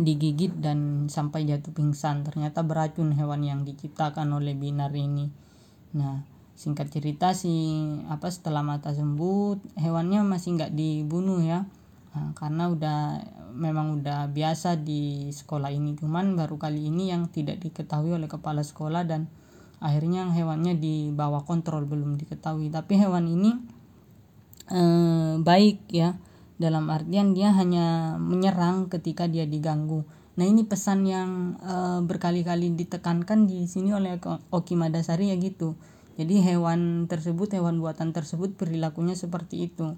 digigit 0.00 0.52
dan 0.56 1.08
sampai 1.12 1.44
jatuh 1.44 1.72
pingsan. 1.76 2.24
Ternyata 2.24 2.64
beracun 2.64 3.12
hewan 3.12 3.44
yang 3.44 3.60
diciptakan 3.68 4.32
oleh 4.32 4.56
binar 4.56 4.92
ini. 4.96 5.28
Nah 5.92 6.24
singkat 6.52 6.92
cerita 6.92 7.32
si 7.34 7.82
apa 8.06 8.28
setelah 8.28 8.62
mata 8.62 8.92
sembuh 8.92 9.76
hewannya 9.80 10.22
masih 10.22 10.56
nggak 10.60 10.72
dibunuh 10.72 11.42
ya. 11.42 11.66
Nah, 12.12 12.36
karena 12.36 12.68
udah 12.68 13.24
memang 13.56 14.00
udah 14.00 14.28
biasa 14.28 14.76
di 14.76 15.32
sekolah 15.32 15.72
ini. 15.72 15.96
Cuman 15.96 16.36
baru 16.36 16.60
kali 16.60 16.92
ini 16.92 17.08
yang 17.08 17.32
tidak 17.32 17.60
diketahui 17.64 18.12
oleh 18.12 18.28
kepala 18.28 18.60
sekolah 18.60 19.08
dan 19.08 19.32
akhirnya 19.80 20.28
hewannya 20.28 20.76
di 20.76 21.08
bawah 21.08 21.44
kontrol 21.48 21.88
belum 21.88 22.20
diketahui. 22.20 22.68
Tapi 22.68 23.00
hewan 23.00 23.32
ini 23.32 23.50
eh, 24.68 25.34
baik 25.40 25.88
ya 25.88 26.12
dalam 26.60 26.88
artian 26.92 27.32
dia 27.32 27.52
hanya 27.54 28.16
menyerang 28.20 28.88
ketika 28.92 29.28
dia 29.28 29.48
diganggu. 29.48 30.04
Nah 30.36 30.44
ini 30.48 30.64
pesan 30.64 31.04
yang 31.04 31.60
e, 31.60 32.00
berkali-kali 32.04 32.72
ditekankan 32.72 33.44
di 33.44 33.68
sini 33.68 33.92
oleh 33.92 34.16
Oki 34.48 34.74
Madasari 34.76 35.28
ya 35.28 35.36
gitu. 35.36 35.76
Jadi 36.16 36.44
hewan 36.44 37.08
tersebut, 37.08 37.52
hewan 37.56 37.80
buatan 37.80 38.12
tersebut 38.12 38.56
perilakunya 38.56 39.16
seperti 39.16 39.68
itu. 39.68 39.96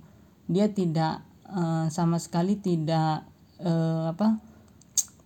Dia 0.50 0.70
tidak 0.74 1.22
e, 1.46 1.90
sama 1.94 2.18
sekali 2.18 2.58
tidak 2.58 3.26
e, 3.62 3.72
apa 4.10 4.42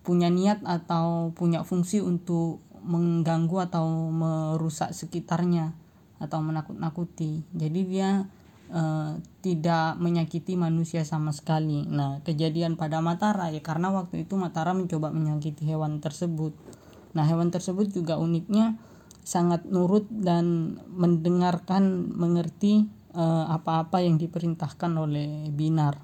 punya 0.05 0.29
niat 0.29 0.61
atau 0.65 1.33
punya 1.33 1.65
fungsi 1.65 2.01
untuk 2.01 2.61
mengganggu 2.81 3.69
atau 3.69 3.85
merusak 4.09 4.93
sekitarnya 4.95 5.73
atau 6.21 6.39
menakut-nakuti. 6.41 7.45
Jadi 7.53 7.81
dia 7.85 8.25
uh, 8.69 9.17
tidak 9.41 9.97
menyakiti 9.97 10.55
manusia 10.55 11.05
sama 11.05 11.33
sekali. 11.33 11.85
Nah, 11.85 12.21
kejadian 12.23 12.77
pada 12.77 13.01
Matara 13.01 13.49
ya 13.49 13.61
karena 13.61 13.89
waktu 13.93 14.25
itu 14.25 14.37
Matara 14.37 14.71
mencoba 14.73 15.09
menyakiti 15.09 15.65
hewan 15.65 15.99
tersebut. 15.99 16.53
Nah, 17.13 17.25
hewan 17.25 17.49
tersebut 17.49 17.89
juga 17.89 18.21
uniknya 18.21 18.77
sangat 19.25 19.65
nurut 19.69 20.09
dan 20.09 20.77
mendengarkan, 20.89 22.09
mengerti 22.17 22.89
eh, 23.13 23.45
apa-apa 23.45 24.01
uh, 24.01 24.03
yang 24.05 24.17
diperintahkan 24.17 24.91
oleh 24.97 25.53
Binar. 25.53 26.01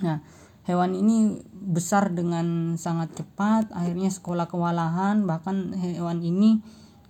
Nah, 0.00 0.20
hewan 0.68 0.96
ini 0.96 1.40
besar 1.52 2.12
dengan 2.12 2.76
sangat 2.76 3.16
cepat, 3.16 3.72
akhirnya 3.72 4.12
sekolah 4.12 4.48
kewalahan, 4.48 5.24
bahkan 5.28 5.76
hewan 5.76 6.20
ini 6.24 6.60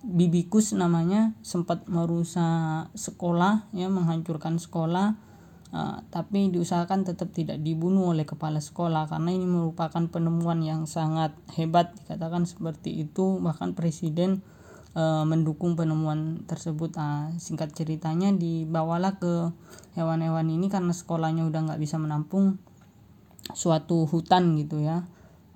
Bibikus 0.01 0.73
namanya 0.73 1.37
sempat 1.45 1.85
merusak 1.85 2.89
sekolah 2.97 3.69
ya 3.69 3.85
menghancurkan 3.85 4.57
sekolah 4.57 5.13
uh, 5.71 5.97
tapi 6.11 6.51
diusahakan 6.51 7.07
tetap 7.07 7.31
tidak 7.31 7.59
dibunuh 7.63 8.11
oleh 8.11 8.27
kepala 8.27 8.59
sekolah 8.59 9.07
karena 9.07 9.31
ini 9.33 9.47
merupakan 9.47 10.03
penemuan 10.11 10.61
yang 10.61 10.85
sangat 10.85 11.33
hebat 11.55 11.95
dikatakan 12.03 12.45
seperti 12.45 13.07
itu. 13.07 13.39
Bahkan 13.39 13.73
presiden 13.73 14.43
uh, 14.93 15.23
mendukung 15.23 15.79
penemuan 15.79 16.43
tersebut. 16.45 16.95
Uh, 16.95 17.31
singkat 17.39 17.71
ceritanya 17.73 18.31
dibawalah 18.35 19.17
ke 19.17 19.51
hewan-hewan 19.95 20.47
ini 20.51 20.67
karena 20.67 20.91
sekolahnya 20.91 21.47
udah 21.47 21.71
nggak 21.71 21.81
bisa 21.81 21.99
menampung 21.99 22.59
suatu 23.51 24.07
hutan 24.07 24.55
gitu 24.59 24.83
ya. 24.83 25.07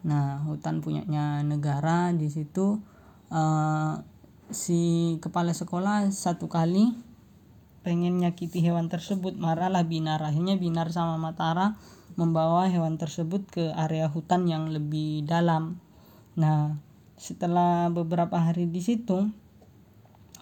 Nah 0.06 0.44
hutan 0.48 0.80
punyanya 0.80 1.44
negara 1.44 2.12
di 2.14 2.28
situ 2.30 2.80
uh, 3.32 3.94
si 4.54 5.16
kepala 5.22 5.58
sekolah 5.58 6.14
satu 6.14 6.46
kali 6.46 6.94
pengen 7.86 8.18
nyakiti 8.18 8.66
hewan 8.66 8.90
tersebut 8.90 9.38
marahlah 9.38 9.86
binar. 9.86 10.18
Akhirnya 10.26 10.58
binar 10.58 10.90
sama 10.90 11.22
Matara 11.22 11.78
membawa 12.18 12.66
hewan 12.66 12.98
tersebut 12.98 13.46
ke 13.46 13.70
area 13.78 14.10
hutan 14.10 14.50
yang 14.50 14.74
lebih 14.74 15.22
dalam. 15.26 15.78
Nah 16.34 16.82
setelah 17.16 17.88
beberapa 17.94 18.42
hari 18.42 18.66
di 18.68 18.82
situ 18.82 19.30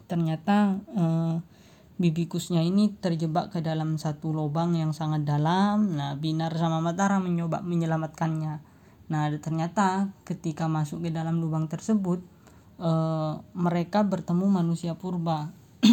ternyata 0.08 0.80
eh, 0.96 1.36
bibikusnya 2.00 2.64
ini 2.66 2.96
terjebak 2.98 3.54
ke 3.54 3.60
dalam 3.62 4.00
satu 4.00 4.32
lubang 4.32 4.80
yang 4.80 4.96
sangat 4.96 5.28
dalam. 5.28 6.00
Nah 6.00 6.16
binar 6.16 6.56
sama 6.56 6.80
Matara 6.80 7.20
mencoba 7.20 7.60
menyelamatkannya. 7.60 8.54
Nah 9.12 9.24
ternyata 9.44 10.16
ketika 10.24 10.72
masuk 10.72 11.04
ke 11.04 11.10
dalam 11.12 11.44
lubang 11.44 11.68
tersebut 11.68 12.33
uh, 12.84 13.40
mereka 13.56 14.04
bertemu 14.04 14.46
manusia 14.52 15.00
purba. 15.00 15.56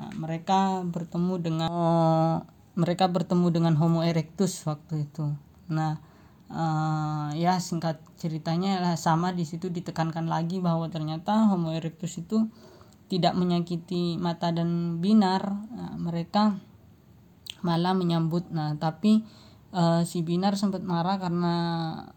nah, 0.00 0.10
mereka 0.16 0.80
bertemu 0.88 1.34
dengan 1.38 1.68
uh, 1.68 2.36
mereka 2.74 3.06
bertemu 3.06 3.46
dengan 3.52 3.74
Homo 3.76 4.00
erectus 4.02 4.64
waktu 4.64 5.06
itu. 5.06 5.36
Nah, 5.68 6.00
uh, 6.48 7.28
ya 7.36 7.60
singkat 7.60 8.00
ceritanya 8.16 8.96
sama 8.96 9.36
di 9.36 9.44
situ 9.44 9.68
ditekankan 9.68 10.26
lagi 10.26 10.58
bahwa 10.58 10.88
ternyata 10.88 11.46
Homo 11.52 11.76
erectus 11.76 12.18
itu 12.18 12.48
tidak 13.12 13.36
menyakiti 13.36 14.16
mata 14.16 14.50
dan 14.50 14.98
binar. 14.98 15.44
Nah, 15.70 15.94
mereka 16.00 16.56
malah 17.60 17.92
menyambut. 17.92 18.48
Nah, 18.50 18.74
tapi 18.80 19.22
uh, 19.76 20.02
si 20.08 20.24
Binar 20.24 20.56
sempat 20.56 20.80
marah 20.80 21.20
karena 21.20 21.54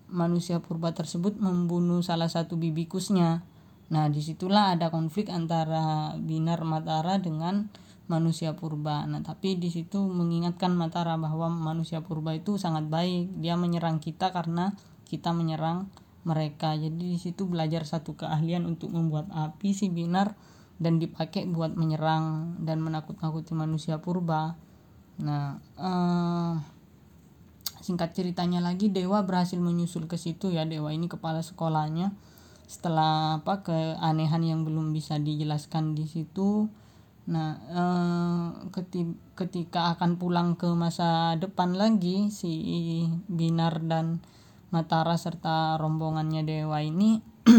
manusia 0.08 0.64
purba 0.64 0.96
tersebut 0.96 1.36
membunuh 1.38 2.00
salah 2.02 2.32
satu 2.32 2.56
bibikusnya 2.56 3.44
nah 3.88 4.12
di 4.12 4.20
situlah 4.20 4.76
ada 4.76 4.92
konflik 4.92 5.32
antara 5.32 6.16
Binar 6.20 6.64
Matara 6.68 7.20
dengan 7.20 7.72
manusia 8.08 8.56
purba. 8.56 9.04
Nah, 9.04 9.20
tapi 9.20 9.60
di 9.60 9.68
situ 9.68 10.00
mengingatkan 10.00 10.74
Matara 10.74 11.20
bahwa 11.20 11.52
manusia 11.52 12.00
purba 12.00 12.34
itu 12.34 12.56
sangat 12.56 12.88
baik. 12.88 13.36
Dia 13.44 13.60
menyerang 13.60 14.00
kita 14.00 14.32
karena 14.32 14.74
kita 15.08 15.36
menyerang 15.36 15.92
mereka. 16.24 16.76
Jadi 16.76 17.16
di 17.16 17.20
situ 17.20 17.48
belajar 17.48 17.84
satu 17.84 18.16
keahlian 18.16 18.64
untuk 18.64 18.92
membuat 18.96 19.28
api 19.32 19.76
si 19.76 19.92
binar 19.92 20.36
dan 20.80 21.00
dipakai 21.00 21.48
buat 21.48 21.76
menyerang 21.76 22.58
dan 22.64 22.80
menakut-nakuti 22.80 23.52
manusia 23.56 24.00
purba. 24.00 24.56
Nah, 25.20 25.60
eh, 25.80 26.54
singkat 27.84 28.16
ceritanya 28.16 28.64
lagi 28.64 28.88
Dewa 28.92 29.24
berhasil 29.24 29.60
menyusul 29.60 30.08
ke 30.08 30.16
situ 30.16 30.52
ya. 30.52 30.64
Dewa 30.64 30.96
ini 30.96 31.12
kepala 31.12 31.44
sekolahnya. 31.44 32.16
Setelah 32.68 33.40
apa 33.40 33.64
keanehan 33.64 34.44
yang 34.44 34.62
belum 34.68 34.92
bisa 34.92 35.18
dijelaskan 35.18 35.96
di 35.96 36.04
situ, 36.04 36.68
Nah, 37.28 37.60
eh, 37.60 38.48
ketika 39.36 39.92
akan 39.96 40.16
pulang 40.16 40.56
ke 40.56 40.72
masa 40.72 41.36
depan 41.36 41.76
lagi 41.76 42.32
si 42.32 42.52
Binar 43.28 43.84
dan 43.84 44.24
Matara 44.72 45.20
serta 45.20 45.76
rombongannya 45.76 46.48
dewa 46.48 46.80
ini 46.80 47.20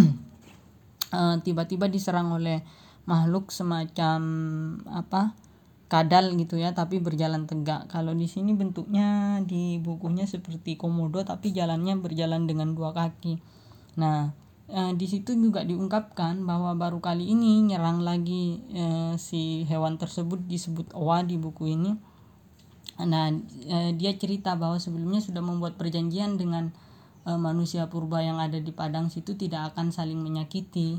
eh, 1.20 1.36
tiba-tiba 1.44 1.84
diserang 1.92 2.32
oleh 2.32 2.64
makhluk 3.04 3.52
semacam 3.52 4.20
apa 4.88 5.36
kadal 5.88 6.32
gitu 6.36 6.56
ya 6.56 6.72
tapi 6.72 6.96
berjalan 7.00 7.44
tegak. 7.44 7.92
Kalau 7.92 8.16
di 8.16 8.24
sini 8.24 8.56
bentuknya 8.56 9.40
di 9.44 9.76
bukunya 9.84 10.24
seperti 10.24 10.80
komodo 10.80 11.20
tapi 11.28 11.52
jalannya 11.52 11.92
berjalan 12.00 12.48
dengan 12.48 12.72
dua 12.72 12.96
kaki. 12.96 13.36
Nah 14.00 14.32
eh, 14.68 14.92
di 14.94 15.06
situ 15.08 15.32
juga 15.34 15.64
diungkapkan 15.64 16.44
bahwa 16.44 16.76
baru 16.76 17.00
kali 17.00 17.32
ini 17.32 17.64
nyerang 17.64 18.04
lagi 18.04 18.60
eh, 18.72 19.14
si 19.16 19.64
hewan 19.68 19.96
tersebut 19.96 20.44
disebut 20.44 20.92
owa 20.92 21.24
di 21.24 21.40
buku 21.40 21.72
ini. 21.72 21.92
Nah, 22.98 23.30
eh, 23.68 23.90
dia 23.94 24.12
cerita 24.18 24.58
bahwa 24.58 24.82
sebelumnya 24.82 25.22
sudah 25.22 25.38
membuat 25.38 25.78
perjanjian 25.78 26.34
dengan 26.34 26.74
eh, 27.28 27.38
manusia 27.38 27.86
purba 27.86 28.24
yang 28.24 28.42
ada 28.42 28.58
di 28.58 28.72
padang 28.74 29.08
situ 29.08 29.38
tidak 29.38 29.74
akan 29.74 29.94
saling 29.94 30.18
menyakiti. 30.18 30.98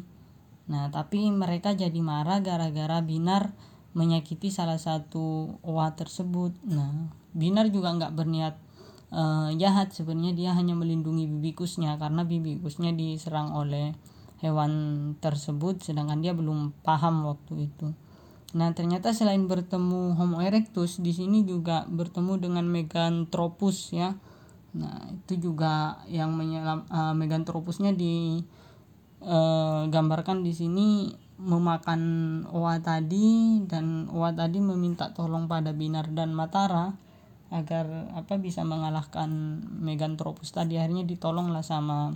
Nah, 0.70 0.88
tapi 0.94 1.28
mereka 1.34 1.74
jadi 1.74 1.98
marah 2.00 2.40
gara-gara 2.46 3.02
Binar 3.02 3.52
menyakiti 3.98 4.54
salah 4.54 4.78
satu 4.78 5.58
owa 5.66 5.98
tersebut. 5.98 6.54
Nah, 6.70 7.10
Binar 7.34 7.74
juga 7.74 7.90
nggak 7.94 8.14
berniat 8.14 8.56
uh, 9.14 9.50
jahat 9.58 9.94
sebenarnya 9.94 10.34
dia 10.34 10.52
hanya 10.54 10.74
melindungi 10.78 11.26
bibikusnya 11.30 11.98
karena 11.98 12.26
bibikusnya 12.26 12.94
diserang 12.94 13.54
oleh 13.54 13.94
hewan 14.40 14.72
tersebut 15.20 15.84
sedangkan 15.84 16.24
dia 16.24 16.32
belum 16.32 16.72
paham 16.82 17.28
waktu 17.28 17.70
itu. 17.70 17.92
Nah, 18.50 18.74
ternyata 18.74 19.14
selain 19.14 19.46
bertemu 19.46 20.18
Homo 20.18 20.42
erectus 20.42 20.98
di 20.98 21.14
sini 21.14 21.46
juga 21.46 21.86
bertemu 21.86 22.42
dengan 22.42 22.66
Meganthropus 22.66 23.94
ya. 23.94 24.18
Nah, 24.74 25.14
itu 25.14 25.50
juga 25.50 26.02
yang 26.10 26.34
menyelam 26.34 26.82
uh, 26.90 27.14
Meganthropusnya 27.14 27.94
di 27.94 28.42
uh, 29.22 29.86
gambarkan 29.86 30.42
di 30.42 30.54
sini 30.56 31.14
memakan 31.40 32.02
owa 32.52 32.82
tadi 32.82 33.62
dan 33.70 34.10
owa 34.12 34.34
tadi 34.34 34.60
meminta 34.60 35.14
tolong 35.14 35.46
pada 35.46 35.72
Binar 35.72 36.10
dan 36.12 36.34
Matara 36.34 37.09
agar 37.50 38.14
apa 38.14 38.38
bisa 38.38 38.62
mengalahkan 38.62 39.30
Meganthropus 39.82 40.54
tadi. 40.54 40.78
Akhirnya 40.78 41.06
ditolonglah 41.06 41.66
sama 41.66 42.14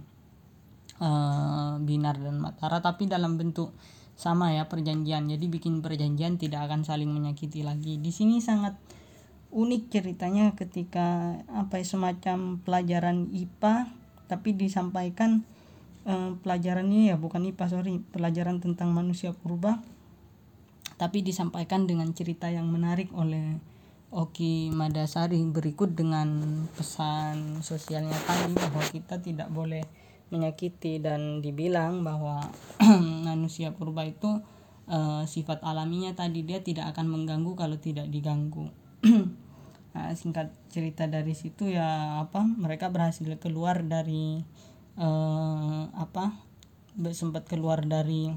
uh, 1.02 1.74
Binar 1.82 2.22
dan 2.22 2.38
Matara 2.38 2.80
tapi 2.80 3.10
dalam 3.10 3.38
bentuk 3.38 3.74
sama 4.14 4.54
ya 4.54 4.70
perjanjian. 4.70 5.26
Jadi 5.26 5.46
bikin 5.50 5.82
perjanjian 5.82 6.38
tidak 6.38 6.70
akan 6.70 6.86
saling 6.86 7.10
menyakiti 7.10 7.66
lagi. 7.66 7.98
Di 7.98 8.14
sini 8.14 8.40
sangat 8.40 8.78
unik 9.54 9.84
ceritanya 9.90 10.58
ketika 10.58 11.38
apa 11.50 11.82
ya, 11.82 11.86
semacam 11.86 12.62
pelajaran 12.62 13.30
IPA 13.30 13.90
tapi 14.26 14.58
disampaikan 14.58 15.46
uh, 16.10 16.34
pelajarannya 16.42 17.14
ya 17.14 17.16
bukan 17.22 17.46
IPA 17.54 17.66
sorry 17.70 18.02
pelajaran 18.02 18.58
tentang 18.58 18.90
manusia 18.90 19.30
purba 19.30 19.78
tapi 20.98 21.22
disampaikan 21.22 21.86
dengan 21.86 22.10
cerita 22.18 22.50
yang 22.50 22.66
menarik 22.70 23.14
oleh 23.14 23.62
Oki 24.14 24.70
Madasari 24.70 25.42
berikut 25.50 25.98
dengan 25.98 26.30
pesan 26.78 27.66
sosialnya 27.66 28.14
tadi 28.30 28.54
bahwa 28.54 28.86
kita 28.86 29.18
tidak 29.18 29.50
boleh 29.50 29.82
menyakiti 30.30 31.02
dan 31.02 31.42
dibilang 31.42 32.06
bahwa 32.06 32.46
manusia 33.26 33.74
purba 33.74 34.06
itu 34.06 34.38
e, 34.86 35.26
sifat 35.26 35.66
alaminya 35.66 36.14
tadi 36.14 36.46
dia 36.46 36.62
tidak 36.62 36.94
akan 36.94 37.10
mengganggu 37.10 37.58
kalau 37.58 37.82
tidak 37.82 38.06
diganggu. 38.14 38.70
nah, 39.98 40.14
singkat 40.14 40.54
cerita 40.70 41.10
dari 41.10 41.34
situ 41.34 41.74
ya 41.74 42.22
apa 42.22 42.46
mereka 42.46 42.94
berhasil 42.94 43.26
keluar 43.42 43.82
dari 43.82 44.46
e, 44.94 45.10
apa 45.90 46.38
sempat 47.18 47.50
keluar 47.50 47.82
dari 47.82 48.30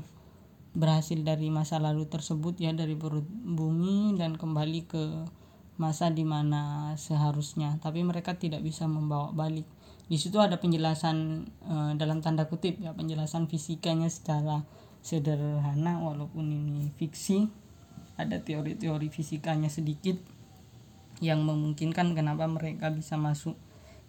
berhasil 0.73 1.21
dari 1.21 1.53
masa 1.53 1.77
lalu 1.77 2.09
tersebut 2.09 2.57
ya 2.65 2.73
dari 2.73 2.97
perut 2.97 3.29
bumi 3.29 4.17
dan 4.17 4.41
kembali 4.41 4.81
ke 4.89 5.05
masa 5.77 6.09
di 6.09 6.25
mana 6.25 6.93
seharusnya 6.97 7.77
tapi 7.85 8.01
mereka 8.01 8.37
tidak 8.37 8.65
bisa 8.65 8.89
membawa 8.89 9.33
balik. 9.33 9.69
Di 10.07 10.17
situ 10.17 10.39
ada 10.39 10.57
penjelasan 10.57 11.49
e, 11.67 11.75
dalam 11.99 12.23
tanda 12.23 12.47
kutip 12.47 12.79
ya 12.79 12.95
penjelasan 12.95 13.51
fisikanya 13.51 14.07
secara 14.07 14.63
sederhana 15.05 16.01
walaupun 16.01 16.47
ini 16.49 16.91
fiksi. 16.95 17.51
Ada 18.17 18.41
teori-teori 18.41 19.13
fisikanya 19.13 19.69
sedikit 19.69 20.17
yang 21.21 21.45
memungkinkan 21.45 22.17
kenapa 22.17 22.49
mereka 22.49 22.89
bisa 22.89 23.21
masuk 23.21 23.61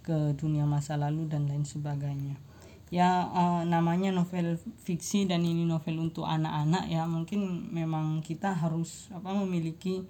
ke 0.07 0.31
dunia 0.39 0.63
masa 0.63 0.95
lalu 0.95 1.27
dan 1.27 1.51
lain 1.51 1.67
sebagainya. 1.67 2.39
Ya 2.87 3.27
uh, 3.27 3.67
namanya 3.67 4.15
novel 4.15 4.55
fiksi 4.87 5.27
dan 5.27 5.43
ini 5.43 5.67
novel 5.67 5.99
untuk 5.99 6.23
anak-anak 6.23 6.87
ya 6.87 7.03
mungkin 7.03 7.67
memang 7.75 8.23
kita 8.23 8.55
harus 8.55 9.11
apa 9.11 9.35
memiliki 9.35 10.07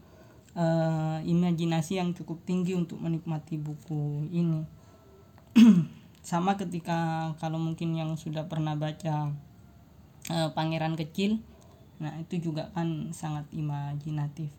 uh, 0.57 1.21
imajinasi 1.21 2.01
yang 2.01 2.11
cukup 2.17 2.41
tinggi 2.43 2.73
untuk 2.73 2.97
menikmati 2.97 3.61
buku 3.61 4.27
ini. 4.33 4.65
Sama 6.27 6.59
ketika 6.59 7.31
kalau 7.39 7.61
mungkin 7.61 7.95
yang 7.95 8.17
sudah 8.19 8.49
pernah 8.51 8.75
baca 8.75 9.31
uh, 10.33 10.49
Pangeran 10.51 10.97
Kecil 10.97 11.39
nah 11.97 12.13
itu 12.21 12.37
juga 12.37 12.69
kan 12.77 13.09
sangat 13.09 13.49
imajinatif. 13.53 14.53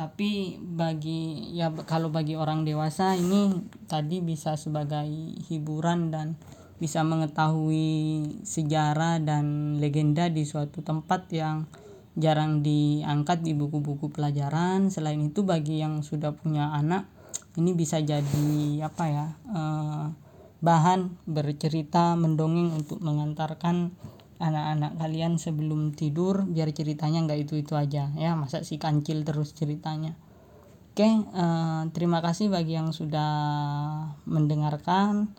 Tapi 0.00 0.56
bagi 0.64 1.52
ya 1.52 1.68
kalau 1.84 2.08
bagi 2.08 2.32
orang 2.32 2.64
dewasa 2.64 3.20
ini 3.20 3.68
tadi 3.84 4.24
bisa 4.24 4.56
sebagai 4.56 5.04
hiburan 5.44 6.08
dan 6.08 6.40
bisa 6.80 7.04
mengetahui 7.04 8.24
sejarah 8.40 9.20
dan 9.20 9.76
legenda 9.76 10.32
di 10.32 10.48
suatu 10.48 10.80
tempat 10.80 11.28
yang 11.28 11.68
jarang 12.18 12.62
diangkat 12.64 13.46
di 13.46 13.54
buku-buku 13.54 14.10
pelajaran. 14.10 14.90
Selain 14.90 15.20
itu 15.20 15.46
bagi 15.46 15.78
yang 15.78 16.02
sudah 16.02 16.34
punya 16.34 16.74
anak 16.74 17.06
ini 17.58 17.74
bisa 17.74 17.98
jadi 17.98 18.86
apa 18.86 19.04
ya 19.10 19.26
eh, 19.50 20.06
bahan 20.60 21.24
bercerita 21.26 22.14
mendongeng 22.14 22.70
untuk 22.70 23.02
mengantarkan 23.02 23.90
anak-anak 24.40 24.96
kalian 24.96 25.36
sebelum 25.36 25.92
tidur 25.92 26.48
biar 26.48 26.72
ceritanya 26.72 27.26
nggak 27.26 27.40
itu 27.48 27.54
itu 27.60 27.74
aja. 27.76 28.08
Ya 28.16 28.32
masa 28.38 28.62
si 28.62 28.80
kancil 28.80 29.26
terus 29.26 29.52
ceritanya. 29.52 30.14
Oke 30.94 31.06
eh, 31.06 31.82
terima 31.94 32.22
kasih 32.22 32.50
bagi 32.50 32.78
yang 32.78 32.94
sudah 32.94 33.32
mendengarkan 34.26 35.30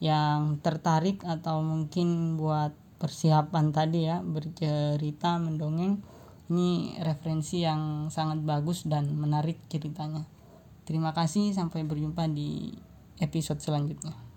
yang 0.00 0.56
tertarik 0.64 1.20
atau 1.28 1.60
mungkin 1.60 2.40
buat 2.40 2.72
persiapan 3.00 3.72
tadi 3.72 4.08
ya 4.08 4.20
bercerita 4.20 5.40
mendongeng 5.40 6.00
ini 6.50 6.98
referensi 7.00 7.62
yang 7.62 8.10
sangat 8.10 8.42
bagus 8.42 8.82
dan 8.84 9.06
menarik 9.14 9.62
ceritanya. 9.70 10.26
Terima 10.82 11.14
kasih, 11.14 11.54
sampai 11.54 11.86
berjumpa 11.86 12.26
di 12.26 12.74
episode 13.22 13.62
selanjutnya. 13.62 14.29